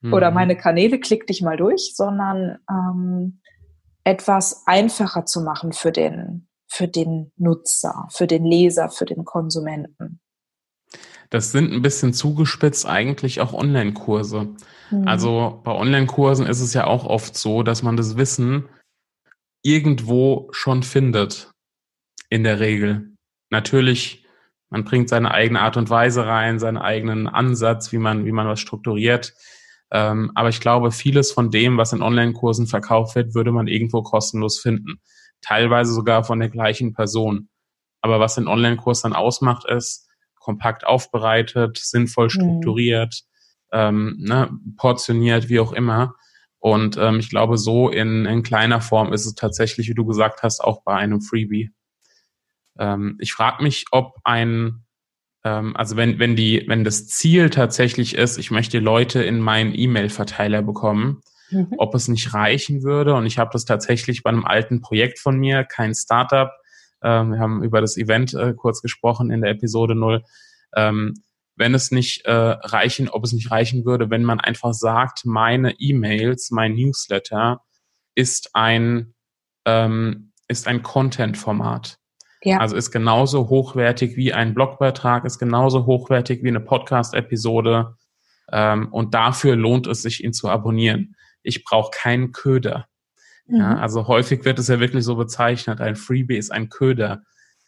mhm. 0.00 0.14
oder 0.14 0.30
meine 0.30 0.56
Kanäle, 0.56 0.98
klick 1.00 1.26
dich 1.26 1.42
mal 1.42 1.58
durch, 1.58 1.92
sondern 1.94 2.58
ähm, 2.70 3.40
etwas 4.04 4.66
einfacher 4.66 5.26
zu 5.26 5.42
machen 5.42 5.72
für 5.72 5.92
den, 5.92 6.48
für 6.72 6.88
den 6.88 7.32
Nutzer, 7.36 8.08
für 8.10 8.26
den 8.26 8.46
Leser, 8.46 8.88
für 8.88 9.04
den 9.04 9.26
Konsumenten. 9.26 10.20
Das 11.28 11.52
sind 11.52 11.70
ein 11.70 11.82
bisschen 11.82 12.14
zugespitzt 12.14 12.86
eigentlich 12.86 13.42
auch 13.42 13.52
Online-Kurse. 13.52 14.54
Mhm. 14.90 15.06
Also 15.06 15.60
bei 15.64 15.72
Online-Kursen 15.72 16.46
ist 16.46 16.60
es 16.60 16.72
ja 16.72 16.86
auch 16.86 17.04
oft 17.04 17.36
so, 17.36 17.62
dass 17.62 17.82
man 17.82 17.98
das 17.98 18.16
Wissen 18.16 18.70
irgendwo 19.62 20.48
schon 20.52 20.82
findet. 20.82 21.50
In 22.30 22.44
der 22.44 22.60
Regel. 22.60 23.12
Natürlich, 23.50 24.26
man 24.70 24.84
bringt 24.84 25.10
seine 25.10 25.32
eigene 25.32 25.60
Art 25.60 25.76
und 25.76 25.90
Weise 25.90 26.24
rein, 26.24 26.58
seinen 26.58 26.78
eigenen 26.78 27.28
Ansatz, 27.28 27.92
wie 27.92 27.98
man, 27.98 28.24
wie 28.24 28.32
man 28.32 28.48
was 28.48 28.60
strukturiert. 28.60 29.34
Ähm, 29.90 30.32
aber 30.34 30.48
ich 30.48 30.60
glaube, 30.60 30.90
vieles 30.90 31.32
von 31.32 31.50
dem, 31.50 31.76
was 31.76 31.92
in 31.92 32.00
Online-Kursen 32.00 32.66
verkauft 32.66 33.14
wird, 33.14 33.34
würde 33.34 33.52
man 33.52 33.66
irgendwo 33.66 34.02
kostenlos 34.02 34.58
finden 34.58 35.02
teilweise 35.42 35.92
sogar 35.92 36.24
von 36.24 36.40
der 36.40 36.48
gleichen 36.48 36.94
Person. 36.94 37.48
Aber 38.00 38.18
was 38.18 38.36
den 38.36 38.48
Online-Kurs 38.48 39.02
dann 39.02 39.12
ausmacht, 39.12 39.68
ist 39.68 40.08
kompakt 40.36 40.84
aufbereitet, 40.84 41.78
sinnvoll 41.78 42.26
mhm. 42.26 42.30
strukturiert, 42.30 43.22
mhm. 43.72 43.78
ähm, 43.78 44.16
ne, 44.18 44.50
portioniert, 44.76 45.48
wie 45.48 45.60
auch 45.60 45.72
immer. 45.72 46.14
Und 46.58 46.96
ähm, 46.96 47.18
ich 47.18 47.28
glaube, 47.28 47.58
so 47.58 47.88
in, 47.88 48.24
in 48.24 48.42
kleiner 48.42 48.80
Form 48.80 49.12
ist 49.12 49.26
es 49.26 49.34
tatsächlich, 49.34 49.88
wie 49.88 49.94
du 49.94 50.04
gesagt 50.04 50.42
hast, 50.42 50.60
auch 50.60 50.82
bei 50.84 50.94
einem 50.94 51.20
Freebie. 51.20 51.70
Ähm, 52.78 53.16
ich 53.20 53.32
frage 53.32 53.62
mich, 53.62 53.86
ob 53.90 54.16
ein, 54.24 54.84
ähm, 55.44 55.76
also 55.76 55.96
wenn, 55.96 56.18
wenn 56.18 56.36
die, 56.36 56.64
wenn 56.68 56.84
das 56.84 57.08
Ziel 57.08 57.50
tatsächlich 57.50 58.14
ist, 58.14 58.38
ich 58.38 58.50
möchte 58.50 58.78
Leute 58.78 59.22
in 59.22 59.40
meinen 59.40 59.74
E-Mail-Verteiler 59.74 60.62
bekommen, 60.62 61.22
mhm. 61.52 61.74
ob 61.78 61.94
es 61.94 62.08
nicht 62.08 62.34
reichen 62.34 62.82
würde. 62.82 63.14
Und 63.14 63.26
ich 63.26 63.38
habe 63.38 63.50
das 63.52 63.64
tatsächlich 63.64 64.22
bei 64.22 64.30
einem 64.30 64.44
alten 64.44 64.80
Projekt 64.80 65.18
von 65.18 65.38
mir, 65.38 65.64
kein 65.64 65.94
Startup. 65.94 66.50
Ähm, 67.02 67.32
wir 67.32 67.38
haben 67.38 67.62
über 67.62 67.80
das 67.80 67.96
Event 67.96 68.34
äh, 68.34 68.54
kurz 68.54 68.82
gesprochen 68.82 69.30
in 69.30 69.42
der 69.42 69.50
Episode 69.50 69.94
0. 69.94 70.22
Ähm, 70.74 71.14
wenn 71.56 71.74
es 71.74 71.90
nicht 71.90 72.24
äh, 72.24 72.32
reichen, 72.32 73.08
ob 73.08 73.24
es 73.24 73.32
nicht 73.32 73.50
reichen 73.50 73.84
würde, 73.84 74.10
wenn 74.10 74.24
man 74.24 74.40
einfach 74.40 74.72
sagt, 74.72 75.24
meine 75.24 75.78
E-Mails, 75.78 76.50
mein 76.50 76.74
Newsletter 76.74 77.60
ist 78.14 78.50
ein 78.54 79.14
ähm, 79.64 80.32
ist 80.48 80.66
ein 80.66 80.82
Content-Format. 80.82 81.98
Ja. 82.42 82.58
Also 82.58 82.76
ist 82.76 82.90
genauso 82.90 83.48
hochwertig 83.48 84.16
wie 84.16 84.32
ein 84.32 84.54
Blogbeitrag, 84.54 85.24
ist 85.24 85.38
genauso 85.38 85.86
hochwertig 85.86 86.42
wie 86.42 86.48
eine 86.48 86.60
Podcast-Episode, 86.60 87.96
Ähm, 88.52 88.88
und 88.92 89.14
dafür 89.14 89.56
lohnt 89.56 89.86
es 89.86 90.02
sich, 90.02 90.22
ihn 90.22 90.32
zu 90.32 90.48
abonnieren. 90.48 91.14
Ich 91.42 91.64
brauche 91.64 91.90
keinen 91.92 92.32
Köder. 92.32 92.86
Mhm. 93.46 93.56
Ja, 93.56 93.76
also 93.76 94.06
häufig 94.06 94.44
wird 94.44 94.58
es 94.58 94.68
ja 94.68 94.80
wirklich 94.80 95.04
so 95.04 95.16
bezeichnet, 95.16 95.80
ein 95.80 95.96
Freebie 95.96 96.36
ist 96.36 96.50
ein 96.50 96.68
Köder. 96.68 97.22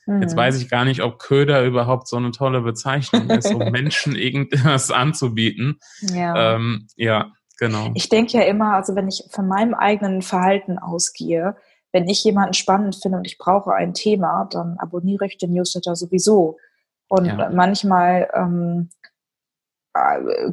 Mhm. 0.06 0.22
Jetzt 0.22 0.36
weiß 0.36 0.60
ich 0.60 0.68
gar 0.68 0.84
nicht, 0.84 1.02
ob 1.02 1.18
Köder 1.18 1.64
überhaupt 1.64 2.08
so 2.08 2.16
eine 2.16 2.30
tolle 2.30 2.60
Bezeichnung 2.60 3.28
ist, 3.30 3.52
um 3.52 3.58
Menschen 3.70 4.16
irgendwas 4.16 4.90
anzubieten. 4.90 5.78
Ja. 6.00 6.54
Ähm, 6.54 6.86
ja, 6.96 7.32
genau. 7.58 7.90
Ich 7.94 8.08
denke 8.08 8.38
ja 8.38 8.44
immer, 8.44 8.74
also 8.74 8.94
wenn 8.94 9.08
ich 9.08 9.24
von 9.30 9.48
meinem 9.48 9.74
eigenen 9.74 10.22
Verhalten 10.22 10.78
ausgehe, 10.78 11.56
wenn 11.92 12.08
ich 12.08 12.24
jemanden 12.24 12.54
spannend 12.54 12.96
finde 13.00 13.18
und 13.18 13.26
ich 13.26 13.38
brauche 13.38 13.72
ein 13.72 13.94
Thema, 13.94 14.48
dann 14.50 14.76
abonniere 14.78 15.26
ich 15.26 15.38
den 15.38 15.52
Newsletter 15.52 15.94
sowieso. 15.94 16.58
Und 17.08 17.26
ja. 17.26 17.50
manchmal 17.50 18.28
ähm, 18.34 18.90
äh, 19.02 19.03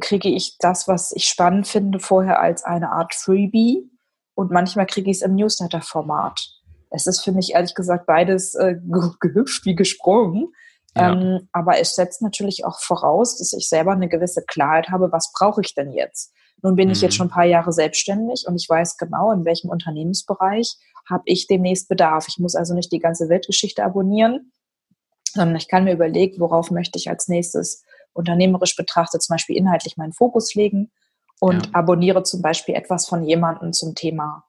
kriege 0.00 0.28
ich 0.28 0.56
das, 0.58 0.86
was 0.88 1.12
ich 1.12 1.24
spannend 1.24 1.66
finde, 1.66 1.98
vorher 1.98 2.40
als 2.40 2.64
eine 2.64 2.90
Art 2.90 3.14
Freebie 3.14 3.90
und 4.34 4.50
manchmal 4.50 4.86
kriege 4.86 5.10
ich 5.10 5.18
es 5.18 5.22
im 5.22 5.34
Newsletter-Format. 5.34 6.48
Es 6.90 7.06
ist 7.06 7.20
für 7.20 7.32
mich 7.32 7.54
ehrlich 7.54 7.74
gesagt 7.74 8.06
beides 8.06 8.54
äh, 8.54 8.76
gehüpft 9.20 9.64
wie 9.64 9.74
gesprungen. 9.74 10.52
Ja. 10.94 11.12
Ähm, 11.12 11.48
aber 11.52 11.78
es 11.78 11.94
setzt 11.94 12.22
natürlich 12.22 12.64
auch 12.64 12.78
voraus, 12.80 13.38
dass 13.38 13.52
ich 13.52 13.68
selber 13.68 13.92
eine 13.92 14.08
gewisse 14.08 14.42
Klarheit 14.46 14.90
habe, 14.90 15.10
was 15.10 15.32
brauche 15.32 15.62
ich 15.62 15.74
denn 15.74 15.90
jetzt? 15.90 16.32
Nun 16.62 16.76
bin 16.76 16.88
mhm. 16.88 16.92
ich 16.92 17.00
jetzt 17.00 17.14
mhm. 17.14 17.16
schon 17.16 17.26
ein 17.28 17.34
paar 17.34 17.46
Jahre 17.46 17.72
selbstständig 17.72 18.44
und 18.46 18.56
ich 18.56 18.68
weiß 18.68 18.98
genau, 18.98 19.32
in 19.32 19.44
welchem 19.44 19.70
Unternehmensbereich 19.70 20.76
habe 21.08 21.22
ich 21.26 21.46
demnächst 21.46 21.88
Bedarf. 21.88 22.26
Ich 22.28 22.38
muss 22.38 22.54
also 22.54 22.74
nicht 22.74 22.92
die 22.92 23.00
ganze 23.00 23.28
Weltgeschichte 23.28 23.82
abonnieren, 23.82 24.52
sondern 25.32 25.56
ich 25.56 25.68
kann 25.68 25.84
mir 25.84 25.94
überlegen, 25.94 26.40
worauf 26.40 26.70
möchte 26.70 26.98
ich 26.98 27.08
als 27.08 27.26
nächstes 27.26 27.82
unternehmerisch 28.12 28.76
betrachtet 28.76 29.22
zum 29.22 29.34
Beispiel 29.34 29.56
inhaltlich 29.56 29.96
meinen 29.96 30.12
Fokus 30.12 30.54
legen 30.54 30.90
und 31.40 31.66
ja. 31.66 31.72
abonniere 31.74 32.22
zum 32.22 32.42
Beispiel 32.42 32.74
etwas 32.74 33.06
von 33.06 33.22
jemandem 33.24 33.72
zum 33.72 33.94
Thema 33.94 34.44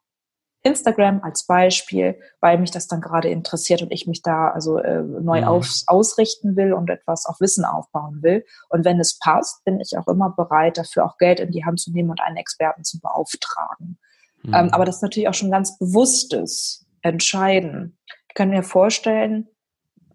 Instagram 0.64 1.22
als 1.24 1.46
Beispiel, 1.46 2.18
weil 2.40 2.58
mich 2.58 2.72
das 2.72 2.88
dann 2.88 3.02
gerade 3.02 3.30
interessiert 3.30 3.82
und 3.82 3.92
ich 3.92 4.08
mich 4.08 4.22
da 4.22 4.48
also 4.48 4.78
äh, 4.78 5.02
neu 5.02 5.42
mhm. 5.42 5.48
aus, 5.48 5.84
ausrichten 5.88 6.56
will 6.56 6.74
und 6.74 6.90
etwas 6.90 7.26
auf 7.26 7.40
Wissen 7.42 7.66
aufbauen 7.66 8.24
will. 8.24 8.46
Und 8.70 8.86
wenn 8.86 9.00
es 9.00 9.20
passt, 9.20 9.64
bin 9.66 9.80
ich 9.82 9.98
auch 9.98 10.08
immer 10.08 10.30
bereit, 10.30 10.78
dafür 10.78 11.06
auch 11.06 11.18
Geld 11.18 11.42
in 11.42 11.52
die 11.52 11.66
Hand 11.66 11.82
zu 11.82 11.92
nehmen 11.92 12.10
und 12.10 12.22
einen 12.22 12.38
Experten 12.38 12.84
zu 12.84 13.00
beauftragen. 13.00 14.00
Mhm. 14.44 14.54
Ähm, 14.54 14.70
aber 14.72 14.86
das 14.86 14.98
ist 14.98 15.02
natürlich 15.02 15.28
auch 15.28 15.34
schon 15.34 15.52
ganz 15.52 15.78
bewusstes 15.78 16.86
Entscheiden. 17.02 17.98
Ich 18.30 18.36
kann 18.36 18.50
mir 18.50 18.64
vorstellen, 18.64 19.50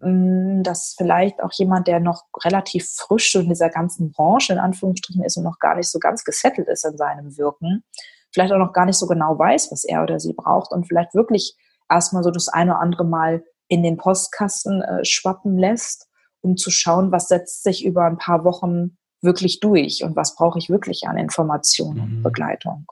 dass 0.01 0.95
vielleicht 0.97 1.43
auch 1.43 1.51
jemand, 1.53 1.87
der 1.87 1.99
noch 1.99 2.23
relativ 2.43 2.87
frisch 2.87 3.35
in 3.35 3.49
dieser 3.49 3.69
ganzen 3.69 4.11
Branche 4.11 4.53
in 4.53 4.59
Anführungsstrichen 4.59 5.23
ist 5.23 5.37
und 5.37 5.43
noch 5.43 5.59
gar 5.59 5.75
nicht 5.75 5.89
so 5.89 5.99
ganz 5.99 6.23
gesettelt 6.23 6.67
ist 6.67 6.85
in 6.85 6.97
seinem 6.97 7.37
Wirken, 7.37 7.83
vielleicht 8.31 8.53
auch 8.53 8.59
noch 8.59 8.73
gar 8.73 8.85
nicht 8.85 8.97
so 8.97 9.07
genau 9.07 9.37
weiß, 9.37 9.71
was 9.71 9.83
er 9.83 10.03
oder 10.03 10.19
sie 10.19 10.33
braucht 10.33 10.71
und 10.71 10.87
vielleicht 10.87 11.13
wirklich 11.13 11.55
erstmal 11.89 12.23
so 12.23 12.31
das 12.31 12.47
eine 12.47 12.71
oder 12.71 12.81
andere 12.81 13.03
Mal 13.03 13.43
in 13.67 13.83
den 13.83 13.97
Postkasten 13.97 14.81
äh, 14.81 15.03
schwappen 15.03 15.57
lässt, 15.57 16.07
um 16.41 16.55
zu 16.55 16.71
schauen, 16.71 17.11
was 17.11 17.27
setzt 17.27 17.63
sich 17.63 17.85
über 17.85 18.05
ein 18.05 18.17
paar 18.17 18.43
Wochen 18.43 18.97
wirklich 19.21 19.59
durch 19.59 20.03
und 20.03 20.15
was 20.15 20.35
brauche 20.35 20.59
ich 20.59 20.69
wirklich 20.69 21.07
an 21.07 21.17
Informationen 21.17 21.99
und 21.99 22.17
mhm. 22.17 22.23
Begleitung. 22.23 22.85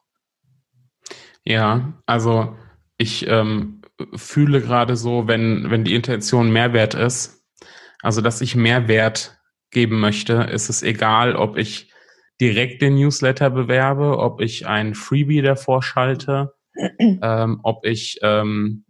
Ja, 1.45 1.93
also 2.05 2.55
ich 2.97 3.25
ähm, 3.27 3.76
fühle 4.15 4.61
gerade 4.61 4.95
so, 4.95 5.27
wenn, 5.27 5.69
wenn 5.69 5.83
die 5.83 5.95
Intention 5.95 6.51
Mehrwert 6.51 6.93
ist, 6.93 7.43
also 8.01 8.21
dass 8.21 8.41
ich 8.41 8.55
Mehrwert 8.55 9.39
geben 9.71 9.99
möchte, 9.99 10.33
ist 10.33 10.69
es 10.69 10.83
egal, 10.83 11.35
ob 11.35 11.57
ich 11.57 11.91
direkt 12.39 12.81
den 12.81 12.95
Newsletter 12.95 13.49
bewerbe, 13.49 14.19
ob 14.19 14.41
ich 14.41 14.67
ein 14.67 14.93
Freebie 14.93 15.41
davor 15.41 15.81
schalte, 15.81 16.53
ähm, 16.99 17.59
ob 17.63 17.85
ich 17.85 18.19
ähm, 18.21 18.85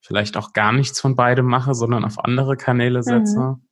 vielleicht 0.00 0.36
auch 0.36 0.52
gar 0.52 0.72
nichts 0.72 1.00
von 1.00 1.16
beidem 1.16 1.46
mache, 1.46 1.74
sondern 1.74 2.04
auf 2.04 2.18
andere 2.24 2.56
Kanäle 2.56 3.02
setze. 3.02 3.40
Mhm. 3.40 3.68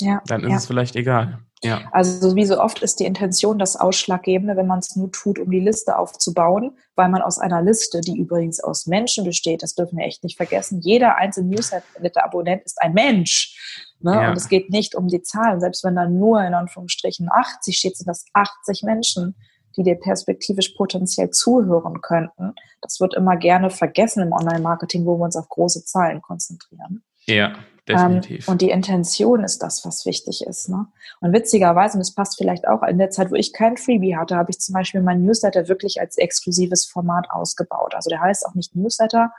Ja, 0.00 0.22
dann 0.26 0.42
ist 0.42 0.50
ja. 0.50 0.56
es 0.56 0.66
vielleicht 0.66 0.96
egal. 0.96 1.44
Ja. 1.64 1.82
Also 1.92 2.36
wie 2.36 2.44
so 2.44 2.60
oft 2.60 2.82
ist 2.82 3.00
die 3.00 3.04
Intention 3.04 3.58
das 3.58 3.76
Ausschlaggebende, 3.76 4.56
wenn 4.56 4.66
man 4.66 4.78
es 4.78 4.94
nur 4.96 5.10
tut, 5.10 5.38
um 5.38 5.50
die 5.50 5.60
Liste 5.60 5.98
aufzubauen, 5.98 6.76
weil 6.94 7.08
man 7.08 7.22
aus 7.22 7.38
einer 7.38 7.62
Liste, 7.62 8.00
die 8.00 8.16
übrigens 8.16 8.60
aus 8.60 8.86
Menschen 8.86 9.24
besteht, 9.24 9.62
das 9.62 9.74
dürfen 9.74 9.98
wir 9.98 10.04
echt 10.04 10.22
nicht 10.22 10.36
vergessen, 10.36 10.80
jeder 10.80 11.16
einzelne 11.16 11.48
Newsletter-Abonnent 11.48 12.62
ist 12.64 12.80
ein 12.80 12.92
Mensch. 12.92 13.94
Ne? 14.00 14.12
Ja. 14.12 14.30
Und 14.30 14.36
es 14.36 14.48
geht 14.48 14.70
nicht 14.70 14.94
um 14.94 15.08
die 15.08 15.22
Zahlen. 15.22 15.60
Selbst 15.60 15.82
wenn 15.82 15.96
da 15.96 16.06
nur 16.06 16.42
in 16.42 16.54
Anführungsstrichen 16.54 17.28
80 17.30 17.76
steht, 17.76 17.96
sind 17.96 18.08
das 18.08 18.26
80 18.34 18.82
Menschen, 18.82 19.34
die 19.76 19.82
dir 19.82 19.96
perspektivisch 19.96 20.70
potenziell 20.70 21.30
zuhören 21.30 22.00
könnten. 22.00 22.54
Das 22.80 23.00
wird 23.00 23.14
immer 23.14 23.36
gerne 23.36 23.70
vergessen 23.70 24.22
im 24.22 24.32
Online-Marketing, 24.32 25.04
wo 25.06 25.18
wir 25.18 25.24
uns 25.24 25.36
auf 25.36 25.48
große 25.48 25.84
Zahlen 25.84 26.22
konzentrieren. 26.22 27.02
Ja. 27.26 27.54
Definitiv. 27.88 28.48
Ähm, 28.48 28.52
und 28.52 28.62
die 28.62 28.70
Intention 28.70 29.44
ist 29.44 29.62
das, 29.62 29.84
was 29.84 30.06
wichtig 30.06 30.46
ist. 30.46 30.68
Ne? 30.68 30.86
Und 31.20 31.32
witzigerweise, 31.32 31.94
und 31.94 32.00
das 32.00 32.14
passt 32.14 32.38
vielleicht 32.38 32.66
auch, 32.66 32.82
in 32.82 32.98
der 32.98 33.10
Zeit, 33.10 33.30
wo 33.30 33.34
ich 33.34 33.52
kein 33.52 33.76
Freebie 33.76 34.16
hatte, 34.16 34.36
habe 34.36 34.50
ich 34.50 34.60
zum 34.60 34.72
Beispiel 34.72 35.02
meinen 35.02 35.24
Newsletter 35.24 35.68
wirklich 35.68 36.00
als 36.00 36.16
exklusives 36.16 36.86
Format 36.86 37.30
ausgebaut. 37.30 37.94
Also 37.94 38.08
der 38.08 38.20
heißt 38.20 38.46
auch 38.46 38.54
nicht 38.54 38.74
Newsletter, 38.74 39.32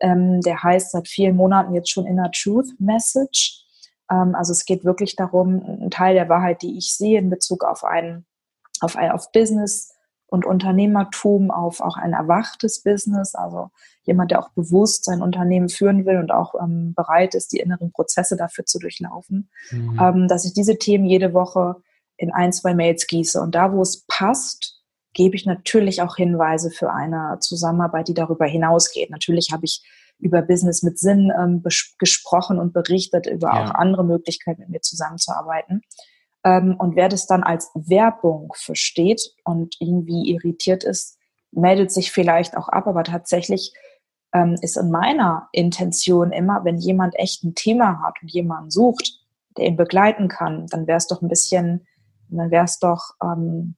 ähm, 0.00 0.40
der 0.40 0.62
heißt 0.62 0.92
seit 0.92 1.08
vielen 1.08 1.36
Monaten 1.36 1.74
jetzt 1.74 1.90
schon 1.90 2.06
Inner 2.06 2.30
Truth 2.30 2.78
Message. 2.78 3.64
Ähm, 4.10 4.36
also 4.36 4.52
es 4.52 4.64
geht 4.64 4.84
wirklich 4.84 5.16
darum, 5.16 5.62
einen 5.64 5.90
Teil 5.90 6.14
der 6.14 6.28
Wahrheit, 6.28 6.62
die 6.62 6.78
ich 6.78 6.94
sehe 6.94 7.18
in 7.18 7.28
Bezug 7.28 7.64
auf 7.64 7.84
ein, 7.84 8.24
auf, 8.80 8.96
ein, 8.96 9.10
auf 9.10 9.32
Business 9.32 9.92
und 10.30 10.46
Unternehmertum, 10.46 11.50
auf 11.50 11.80
auch 11.80 11.96
ein 11.96 12.12
erwachtes 12.12 12.82
Business, 12.82 13.34
also 13.34 13.70
jemand, 14.04 14.30
der 14.30 14.40
auch 14.40 14.50
bewusst 14.50 15.04
sein 15.04 15.22
Unternehmen 15.22 15.68
führen 15.68 16.06
will 16.06 16.18
und 16.18 16.30
auch 16.30 16.54
ähm, 16.60 16.94
bereit 16.94 17.34
ist, 17.34 17.52
die 17.52 17.58
inneren 17.58 17.92
Prozesse 17.92 18.36
dafür 18.36 18.64
zu 18.64 18.78
durchlaufen, 18.78 19.50
mhm. 19.70 20.00
ähm, 20.00 20.28
dass 20.28 20.44
ich 20.44 20.52
diese 20.52 20.78
Themen 20.78 21.04
jede 21.04 21.34
Woche 21.34 21.76
in 22.16 22.32
ein, 22.32 22.52
zwei 22.52 22.74
Mails 22.74 23.06
gieße. 23.06 23.40
Und 23.40 23.54
da, 23.54 23.72
wo 23.72 23.82
es 23.82 24.04
passt, 24.06 24.80
gebe 25.12 25.34
ich 25.34 25.46
natürlich 25.46 26.02
auch 26.02 26.16
Hinweise 26.16 26.70
für 26.70 26.92
eine 26.92 27.38
Zusammenarbeit, 27.40 28.08
die 28.08 28.14
darüber 28.14 28.46
hinausgeht. 28.46 29.10
Natürlich 29.10 29.50
habe 29.52 29.64
ich 29.64 29.82
über 30.18 30.42
Business 30.42 30.82
mit 30.82 30.98
Sinn 30.98 31.32
ähm, 31.36 31.62
gesprochen 31.98 32.58
und 32.58 32.72
berichtet, 32.72 33.26
über 33.26 33.48
ja. 33.48 33.64
auch 33.64 33.70
andere 33.74 34.04
Möglichkeiten, 34.04 34.60
mit 34.60 34.70
mir 34.70 34.80
zusammenzuarbeiten. 34.80 35.82
Ähm, 36.44 36.76
und 36.78 36.96
wer 36.96 37.08
das 37.08 37.26
dann 37.26 37.42
als 37.42 37.70
Werbung 37.74 38.52
versteht 38.56 39.34
und 39.44 39.76
irgendwie 39.80 40.30
irritiert 40.30 40.84
ist, 40.84 41.18
meldet 41.52 41.90
sich 41.90 42.12
vielleicht 42.12 42.56
auch 42.56 42.68
ab, 42.68 42.86
aber 42.86 43.04
tatsächlich 43.04 43.72
ähm, 44.32 44.56
ist 44.60 44.76
in 44.76 44.90
meiner 44.90 45.48
Intention 45.52 46.32
immer, 46.32 46.64
wenn 46.64 46.78
jemand 46.78 47.18
echt 47.18 47.44
ein 47.44 47.54
Thema 47.54 48.00
hat 48.04 48.14
und 48.22 48.30
jemanden 48.30 48.70
sucht, 48.70 49.18
der 49.56 49.66
ihn 49.66 49.76
begleiten 49.76 50.28
kann, 50.28 50.66
dann 50.66 50.86
wäre 50.86 50.98
es 50.98 51.08
doch 51.08 51.22
ein 51.22 51.28
bisschen, 51.28 51.86
dann 52.28 52.50
wäre 52.50 52.64
es 52.64 52.78
doch 52.78 53.14
ähm, 53.22 53.74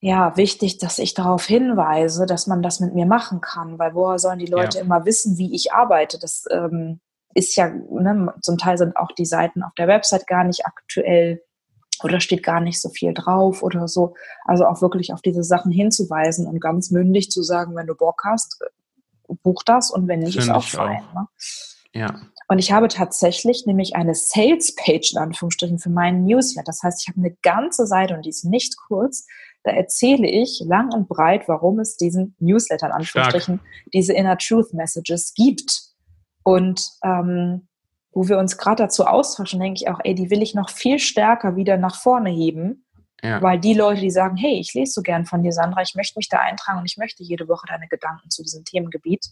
ja 0.00 0.36
wichtig, 0.36 0.78
dass 0.78 0.98
ich 0.98 1.14
darauf 1.14 1.44
hinweise, 1.44 2.26
dass 2.26 2.46
man 2.46 2.62
das 2.62 2.80
mit 2.80 2.94
mir 2.94 3.06
machen 3.06 3.40
kann, 3.40 3.78
weil 3.78 3.94
woher 3.94 4.18
sollen 4.18 4.38
die 4.38 4.46
Leute 4.46 4.78
ja. 4.78 4.84
immer 4.84 5.04
wissen, 5.04 5.36
wie 5.38 5.54
ich 5.54 5.72
arbeite? 5.72 6.18
Das 6.18 6.44
ähm, 6.50 7.00
ist 7.34 7.56
ja, 7.56 7.68
ne, 7.68 8.34
zum 8.40 8.58
Teil 8.58 8.78
sind 8.78 8.96
auch 8.96 9.12
die 9.12 9.24
Seiten 9.24 9.62
auf 9.62 9.74
der 9.74 9.88
Website 9.88 10.26
gar 10.26 10.44
nicht 10.44 10.66
aktuell 10.66 11.42
oder 12.02 12.20
steht 12.20 12.42
gar 12.42 12.60
nicht 12.60 12.80
so 12.80 12.88
viel 12.88 13.14
drauf 13.14 13.62
oder 13.62 13.88
so. 13.88 14.14
Also 14.44 14.66
auch 14.66 14.82
wirklich 14.82 15.12
auf 15.12 15.22
diese 15.22 15.44
Sachen 15.44 15.72
hinzuweisen 15.72 16.46
und 16.46 16.60
ganz 16.60 16.90
mündig 16.90 17.30
zu 17.30 17.42
sagen, 17.42 17.76
wenn 17.76 17.86
du 17.86 17.94
Bock 17.94 18.22
hast, 18.24 18.60
buch 19.42 19.62
das 19.64 19.90
und 19.90 20.08
wenn 20.08 20.20
nicht, 20.20 20.34
Find 20.34 20.44
ist 20.44 20.50
auch 20.50 20.64
fein. 20.64 21.02
Ne? 21.14 21.26
Ja. 21.94 22.20
Und 22.48 22.58
ich 22.58 22.72
habe 22.72 22.88
tatsächlich 22.88 23.64
nämlich 23.66 23.96
eine 23.96 24.14
Sales-Page 24.14 25.12
in 25.12 25.18
Anführungsstrichen 25.18 25.78
für 25.78 25.90
meinen 25.90 26.24
Newsletter. 26.24 26.64
Das 26.66 26.82
heißt, 26.82 27.02
ich 27.02 27.08
habe 27.08 27.20
eine 27.20 27.36
ganze 27.42 27.86
Seite 27.86 28.14
und 28.14 28.24
die 28.24 28.30
ist 28.30 28.44
nicht 28.44 28.76
kurz. 28.88 29.26
Da 29.62 29.70
erzähle 29.70 30.28
ich 30.28 30.62
lang 30.66 30.92
und 30.92 31.08
breit, 31.08 31.48
warum 31.48 31.78
es 31.78 31.96
diesen 31.96 32.34
Newsletter 32.40 32.86
in 32.86 32.92
Anführungsstrichen, 32.92 33.58
Stark. 33.58 33.90
diese 33.92 34.12
Inner 34.12 34.36
Truth 34.36 34.74
Messages 34.74 35.34
gibt. 35.34 35.91
Und 36.42 36.84
ähm, 37.04 37.68
wo 38.12 38.28
wir 38.28 38.38
uns 38.38 38.58
gerade 38.58 38.82
dazu 38.82 39.06
austauschen, 39.06 39.60
denke 39.60 39.80
ich 39.82 39.88
auch, 39.88 40.00
ey, 40.04 40.14
die 40.14 40.30
will 40.30 40.42
ich 40.42 40.54
noch 40.54 40.70
viel 40.70 40.98
stärker 40.98 41.56
wieder 41.56 41.76
nach 41.76 41.96
vorne 41.96 42.30
heben. 42.30 42.84
Ja. 43.22 43.40
Weil 43.40 43.60
die 43.60 43.74
Leute, 43.74 44.00
die 44.00 44.10
sagen, 44.10 44.36
hey, 44.36 44.58
ich 44.58 44.74
lese 44.74 44.92
so 44.92 45.02
gern 45.02 45.26
von 45.26 45.42
dir, 45.42 45.52
Sandra, 45.52 45.80
ich 45.82 45.94
möchte 45.94 46.18
mich 46.18 46.28
da 46.28 46.38
eintragen 46.38 46.80
und 46.80 46.86
ich 46.86 46.96
möchte 46.96 47.22
jede 47.22 47.48
Woche 47.48 47.66
deine 47.68 47.86
Gedanken 47.86 48.30
zu 48.30 48.42
diesem 48.42 48.64
Themengebiet, 48.64 49.26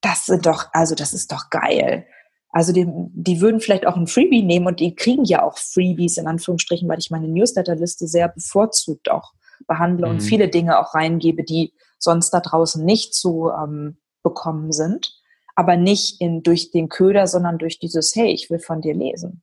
das 0.00 0.26
sind 0.26 0.46
doch, 0.46 0.68
also 0.72 0.94
das 0.94 1.12
ist 1.12 1.30
doch 1.32 1.50
geil. 1.50 2.06
Also 2.52 2.72
die, 2.72 2.86
die 2.88 3.40
würden 3.40 3.60
vielleicht 3.60 3.86
auch 3.86 3.96
ein 3.96 4.06
Freebie 4.06 4.42
nehmen 4.42 4.66
und 4.66 4.80
die 4.80 4.94
kriegen 4.94 5.24
ja 5.24 5.42
auch 5.42 5.58
Freebies 5.58 6.16
in 6.16 6.26
Anführungsstrichen, 6.26 6.88
weil 6.88 6.98
ich 6.98 7.10
meine 7.10 7.28
Newsletterliste 7.28 8.06
sehr 8.06 8.28
bevorzugt 8.28 9.10
auch 9.10 9.32
behandle 9.66 10.06
mhm. 10.06 10.14
und 10.14 10.20
viele 10.20 10.48
Dinge 10.48 10.78
auch 10.78 10.94
reingebe, 10.94 11.44
die 11.44 11.74
sonst 11.98 12.30
da 12.30 12.40
draußen 12.40 12.84
nicht 12.84 13.14
zu 13.14 13.50
ähm, 13.50 13.98
bekommen 14.22 14.72
sind. 14.72 15.19
Aber 15.54 15.76
nicht 15.76 16.20
in, 16.20 16.42
durch 16.42 16.70
den 16.70 16.88
Köder, 16.88 17.26
sondern 17.26 17.58
durch 17.58 17.78
dieses, 17.78 18.14
hey, 18.14 18.32
ich 18.32 18.50
will 18.50 18.58
von 18.58 18.80
dir 18.80 18.94
lesen. 18.94 19.42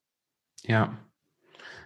Ja, 0.64 0.98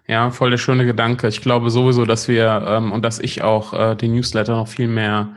Ja, 0.07 0.31
voll 0.31 0.49
der 0.49 0.57
schöne 0.57 0.85
Gedanke. 0.85 1.27
Ich 1.27 1.41
glaube 1.41 1.69
sowieso, 1.69 2.05
dass 2.05 2.27
wir 2.27 2.65
ähm, 2.67 2.91
und 2.91 3.03
dass 3.03 3.19
ich 3.19 3.43
auch 3.43 3.73
äh, 3.73 3.95
den 3.95 4.13
Newsletter 4.13 4.55
noch 4.55 4.67
viel 4.67 4.87
mehr 4.87 5.35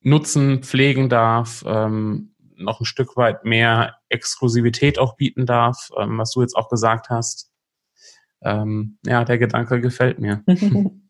nutzen, 0.00 0.62
pflegen 0.62 1.08
darf, 1.08 1.64
ähm, 1.66 2.34
noch 2.56 2.80
ein 2.80 2.84
Stück 2.84 3.16
weit 3.16 3.44
mehr 3.44 3.96
Exklusivität 4.08 4.98
auch 4.98 5.16
bieten 5.16 5.46
darf, 5.46 5.90
ähm, 5.98 6.18
was 6.18 6.32
du 6.32 6.42
jetzt 6.42 6.56
auch 6.56 6.68
gesagt 6.68 7.08
hast. 7.10 7.50
Ähm, 8.42 8.98
ja, 9.06 9.24
der 9.24 9.38
Gedanke 9.38 9.80
gefällt 9.80 10.18
mir. 10.18 10.42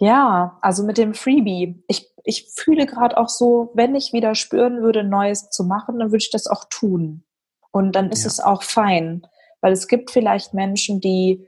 ja, 0.00 0.58
also 0.62 0.82
mit 0.82 0.96
dem 0.96 1.12
Freebie. 1.12 1.84
Ich, 1.86 2.10
ich 2.24 2.50
fühle 2.54 2.86
gerade 2.86 3.18
auch 3.18 3.28
so, 3.28 3.70
wenn 3.74 3.94
ich 3.94 4.14
wieder 4.14 4.34
spüren 4.34 4.80
würde, 4.80 5.04
Neues 5.04 5.50
zu 5.50 5.62
machen, 5.62 5.98
dann 5.98 6.08
würde 6.08 6.22
ich 6.22 6.30
das 6.30 6.46
auch 6.46 6.64
tun. 6.70 7.22
Und 7.70 7.92
dann 7.92 8.10
ist 8.10 8.22
ja. 8.22 8.28
es 8.28 8.40
auch 8.40 8.62
fein. 8.62 9.26
Weil 9.60 9.72
es 9.72 9.88
gibt 9.88 10.10
vielleicht 10.10 10.54
Menschen, 10.54 11.02
die 11.02 11.46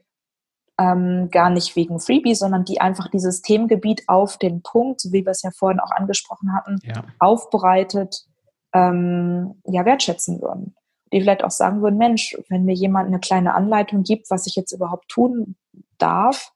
ähm, 0.78 1.30
gar 1.30 1.48
nicht 1.48 1.76
wegen 1.76 1.98
Freebie, 1.98 2.34
sondern 2.34 2.66
die 2.66 2.78
einfach 2.78 3.08
dieses 3.08 3.40
Themengebiet 3.40 4.02
auf 4.06 4.36
den 4.36 4.62
Punkt, 4.62 5.00
so 5.00 5.12
wie 5.12 5.24
wir 5.24 5.30
es 5.30 5.42
ja 5.42 5.50
vorhin 5.50 5.80
auch 5.80 5.90
angesprochen 5.90 6.54
hatten, 6.54 6.78
ja. 6.82 7.04
aufbereitet, 7.20 8.26
ähm, 8.74 9.62
ja, 9.64 9.86
wertschätzen 9.86 10.42
würden. 10.42 10.76
Die 11.10 11.22
vielleicht 11.22 11.42
auch 11.42 11.50
sagen 11.50 11.80
würden, 11.80 11.96
Mensch, 11.96 12.36
wenn 12.50 12.66
mir 12.66 12.74
jemand 12.74 13.06
eine 13.06 13.18
kleine 13.18 13.54
Anleitung 13.54 14.02
gibt, 14.02 14.30
was 14.30 14.46
ich 14.46 14.56
jetzt 14.56 14.72
überhaupt 14.72 15.08
tun 15.08 15.56
darf 15.96 16.51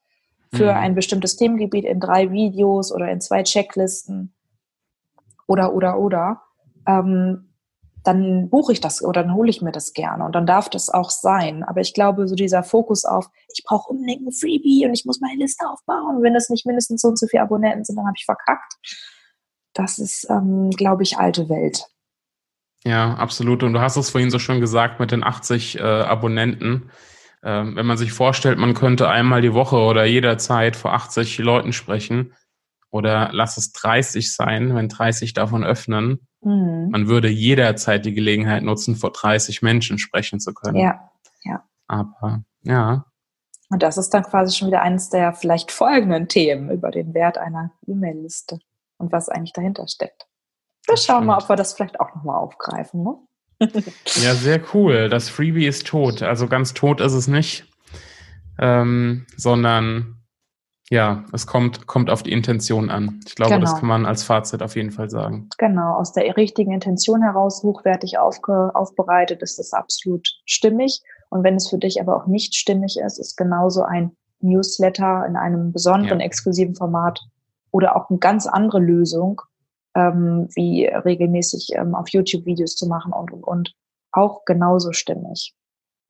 für 0.57 0.73
mhm. 0.73 0.79
ein 0.79 0.95
bestimmtes 0.95 1.37
Themengebiet 1.37 1.85
in 1.85 2.01
drei 2.01 2.31
Videos 2.31 2.93
oder 2.93 3.11
in 3.11 3.21
zwei 3.21 3.43
Checklisten 3.43 4.35
oder, 5.47 5.73
oder, 5.73 5.99
oder, 5.99 6.43
ähm, 6.87 7.53
dann 8.03 8.51
buche 8.51 8.73
ich 8.73 8.81
das 8.81 9.03
oder 9.03 9.23
dann 9.23 9.35
hole 9.35 9.51
ich 9.51 9.63
mir 9.63 9.73
das 9.73 9.93
gerne 9.93 10.25
und 10.25 10.35
dann 10.35 10.47
darf 10.47 10.69
das 10.69 10.89
auch 10.91 11.11
sein. 11.11 11.65
Aber 11.65 11.81
ich 11.81 11.93
glaube, 11.93 12.29
so 12.29 12.37
dieser 12.37 12.63
Fokus 12.63 13.05
auf, 13.05 13.29
ich 13.53 13.65
brauche 13.65 13.91
unbedingt 13.91 14.27
ein 14.27 14.33
Freebie 14.33 14.87
und 14.87 14.95
ich 14.95 15.05
muss 15.05 15.21
meine 15.21 15.41
Liste 15.41 15.69
aufbauen 15.69 16.17
und 16.17 16.23
wenn 16.23 16.35
das 16.35 16.49
nicht 16.49 16.67
mindestens 16.67 17.03
so 17.03 17.09
und 17.09 17.19
so 17.19 17.27
viele 17.27 17.43
Abonnenten 17.43 17.85
sind, 17.85 17.97
dann 17.97 18.07
habe 18.07 18.17
ich 18.17 18.25
verkackt. 18.25 18.75
Das 19.73 19.99
ist, 19.99 20.29
ähm, 20.31 20.71
glaube 20.71 21.03
ich, 21.03 21.19
alte 21.19 21.49
Welt. 21.49 21.85
Ja, 22.85 23.15
absolut. 23.15 23.65
Und 23.65 23.73
du 23.73 23.81
hast 23.81 23.97
es 23.97 24.11
vorhin 24.11 24.31
so 24.31 24.39
schön 24.39 24.61
gesagt 24.61 25.01
mit 25.01 25.11
den 25.11 25.25
80 25.25 25.79
äh, 25.79 25.83
Abonnenten. 25.83 26.91
Ähm, 27.47 27.77
wenn 27.77 27.87
man 27.87 27.97
sich 27.97 28.13
vorstellt, 28.13 28.59
man 28.59 28.75
könnte 28.75 29.09
einmal 29.09 29.41
die 29.41 29.55
Woche 29.55 29.77
oder 29.77 30.05
jederzeit 30.05 30.75
vor 30.75 30.95
80 30.95 31.39
Leuten 31.39 31.73
sprechen, 31.73 32.33
oder 32.91 33.31
lass 33.33 33.57
es 33.57 33.73
30 33.73 34.33
sein, 34.33 34.75
wenn 34.75 34.89
30 34.89 35.33
davon 35.33 35.65
öffnen. 35.65 36.27
Mhm. 36.41 36.89
Man 36.91 37.09
würde 37.09 37.29
jederzeit 37.29 38.05
die 38.05 38.15
Gelegenheit 38.15 38.63
nutzen, 38.63 38.97
vor 38.97 39.13
30 39.13 39.63
Menschen 39.63 39.99
sprechen 39.99 40.41
zu 40.41 40.55
können. 40.55 40.79
Ja, 40.79 41.11
ja. 41.45 41.63
Aber 41.87 42.43
ja. 42.63 43.05
Und 43.69 43.83
das 43.83 43.97
ist 43.97 44.11
dann 44.11 44.23
quasi 44.23 44.57
schon 44.57 44.69
wieder 44.69 44.83
eines 44.83 45.11
der 45.11 45.33
vielleicht 45.33 45.73
folgenden 45.73 46.29
Themen 46.29 46.71
über 46.71 46.91
den 46.91 47.15
Wert 47.15 47.39
einer 47.39 47.73
E-Mail-Liste 47.87 48.59
und 48.99 49.13
was 49.13 49.29
eigentlich 49.29 49.53
dahinter 49.53 49.87
steckt. 49.89 50.27
Wir 50.87 50.97
schauen 50.97 51.27
mal, 51.27 51.39
ob 51.39 51.49
wir 51.49 51.57
das 51.57 51.75
vielleicht 51.75 52.01
auch 52.01 52.15
nochmal 52.15 52.37
aufgreifen. 52.37 53.03
Ne? 53.03 53.17
Ja, 53.61 54.35
sehr 54.35 54.61
cool. 54.75 55.09
Das 55.09 55.29
Freebie 55.29 55.67
ist 55.67 55.87
tot. 55.87 56.23
Also 56.23 56.47
ganz 56.47 56.75
tot 56.75 57.01
ist 57.01 57.15
es 57.15 57.29
nicht, 57.29 57.67
ähm, 58.59 59.27
sondern 59.37 60.17
ja, 60.89 61.25
es 61.33 61.47
kommt, 61.47 61.87
kommt 61.87 62.11
auf 62.11 62.23
die 62.23 62.33
Intention 62.33 62.91
an. 62.91 63.21
Ich 63.27 63.35
glaube, 63.35 63.55
genau. 63.55 63.63
das 63.65 63.79
kann 63.79 63.89
man 63.89 64.07
als 64.07 64.23
Fazit 64.23 64.63
auf 64.63 64.77
jeden 64.77 64.93
Fall 64.93 65.11
sagen. 65.11 65.49
Genau, 65.59 65.95
aus 65.95 66.13
der 66.13 66.37
richtigen 66.37 66.73
Intention 66.73 67.23
heraus, 67.23 67.63
hochwertig 67.65 68.19
aufge, 68.19 68.71
aufbereitet, 68.75 69.43
ist 69.43 69.59
das 69.59 69.73
absolut 69.73 70.29
stimmig. 70.45 71.03
Und 71.29 71.43
wenn 71.43 71.57
es 71.57 71.69
für 71.69 71.79
dich 71.79 72.01
aber 72.01 72.17
auch 72.17 72.27
nicht 72.27 72.55
stimmig 72.55 72.99
ist, 73.05 73.19
ist 73.19 73.37
genauso 73.37 73.83
ein 73.83 74.13
Newsletter 74.41 75.27
in 75.27 75.37
einem 75.37 75.73
besonderen, 75.73 76.21
ja. 76.21 76.27
exklusiven 76.27 76.77
Format 76.77 77.21
oder 77.73 77.97
auch 77.97 78.09
eine 78.09 78.19
ganz 78.21 78.47
andere 78.47 78.79
Lösung, 78.79 79.43
ähm, 79.97 80.49
wie 80.55 80.87
regelmäßig 80.87 81.71
ähm, 81.75 81.95
auf 81.95 82.09
YouTube 82.11 82.45
Videos 82.45 82.77
zu 82.77 82.87
machen 82.87 83.13
und, 83.13 83.33
und, 83.33 83.43
und, 83.43 83.75
auch 84.13 84.45
genauso 84.45 84.93
stimmig. 84.93 85.55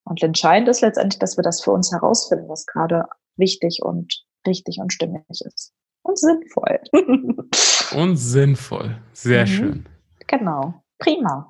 Und 0.05 0.23
entscheidend 0.23 0.69
ist 0.69 0.81
letztendlich, 0.81 1.19
dass 1.19 1.37
wir 1.37 1.43
das 1.43 1.63
für 1.63 1.73
uns 1.73 1.91
herausfinden, 1.91 2.49
was 2.49 2.67
gerade 2.67 3.05
wichtig 3.37 3.81
und 3.83 4.25
richtig 4.47 4.79
und 4.79 4.93
stimmig 4.93 5.25
ist. 5.29 5.73
Und 6.03 6.19
sinnvoll. 6.19 6.81
und 7.97 8.17
sinnvoll. 8.17 8.99
Sehr 9.13 9.43
mhm. 9.43 9.51
schön. 9.51 9.89
Genau. 10.29 10.75
Prima. 10.99 11.49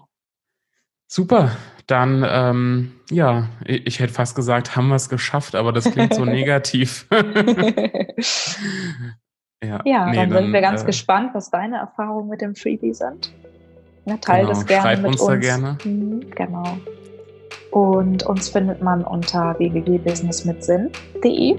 Super. 1.08 1.52
Dann, 1.86 2.24
ähm, 2.26 2.92
ja, 3.10 3.48
ich, 3.64 3.86
ich 3.86 4.00
hätte 4.00 4.12
fast 4.12 4.34
gesagt, 4.34 4.76
haben 4.76 4.88
wir 4.88 4.96
es 4.96 5.08
geschafft, 5.08 5.54
aber 5.54 5.72
das 5.72 5.90
klingt 5.90 6.14
so 6.14 6.24
negativ. 6.24 7.06
ja, 9.64 9.80
ja 9.84 10.06
nee, 10.06 10.16
dann, 10.16 10.30
dann 10.30 10.44
sind 10.44 10.52
wir 10.52 10.60
ganz 10.60 10.82
äh, 10.82 10.86
gespannt, 10.86 11.30
was 11.34 11.50
deine 11.50 11.78
Erfahrungen 11.78 12.28
mit 12.28 12.40
dem 12.40 12.54
Freebie 12.54 12.94
sind. 12.94 13.32
Ja, 14.04 14.16
teil 14.18 14.42
genau, 14.42 14.50
das 14.50 14.66
gerne 14.66 14.82
schreib 14.82 15.02
mit 15.02 15.10
uns. 15.12 15.26
Da 15.26 15.36
gerne. 15.36 15.78
Mhm, 15.84 16.30
genau. 16.30 16.78
Und 17.72 18.22
uns 18.24 18.48
findet 18.48 18.82
man 18.82 19.04
unter 19.04 19.58
www.businessmitsinn.de. 19.58 21.56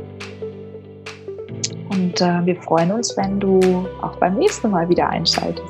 Und 1.89 2.21
äh, 2.21 2.45
wir 2.45 2.55
freuen 2.61 2.91
uns, 2.91 3.17
wenn 3.17 3.39
du 3.39 3.59
auch 4.01 4.15
beim 4.17 4.35
nächsten 4.35 4.71
Mal 4.71 4.87
wieder 4.89 5.09
einschaltest. 5.09 5.67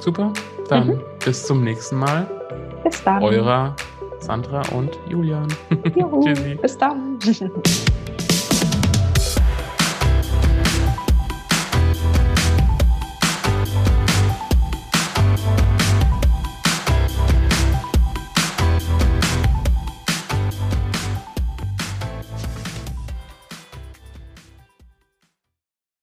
Super, 0.00 0.32
dann 0.68 0.88
mhm. 0.88 1.00
bis 1.24 1.46
zum 1.46 1.64
nächsten 1.64 1.96
Mal. 1.96 2.26
Bis 2.84 3.02
dann. 3.02 3.22
Eurer 3.22 3.74
Sandra 4.18 4.62
und 4.74 4.98
Julian. 5.08 5.48
Juhu, 5.94 6.20
Tschüssi. 6.24 6.58
Bis 6.60 6.76
dann. 6.76 7.18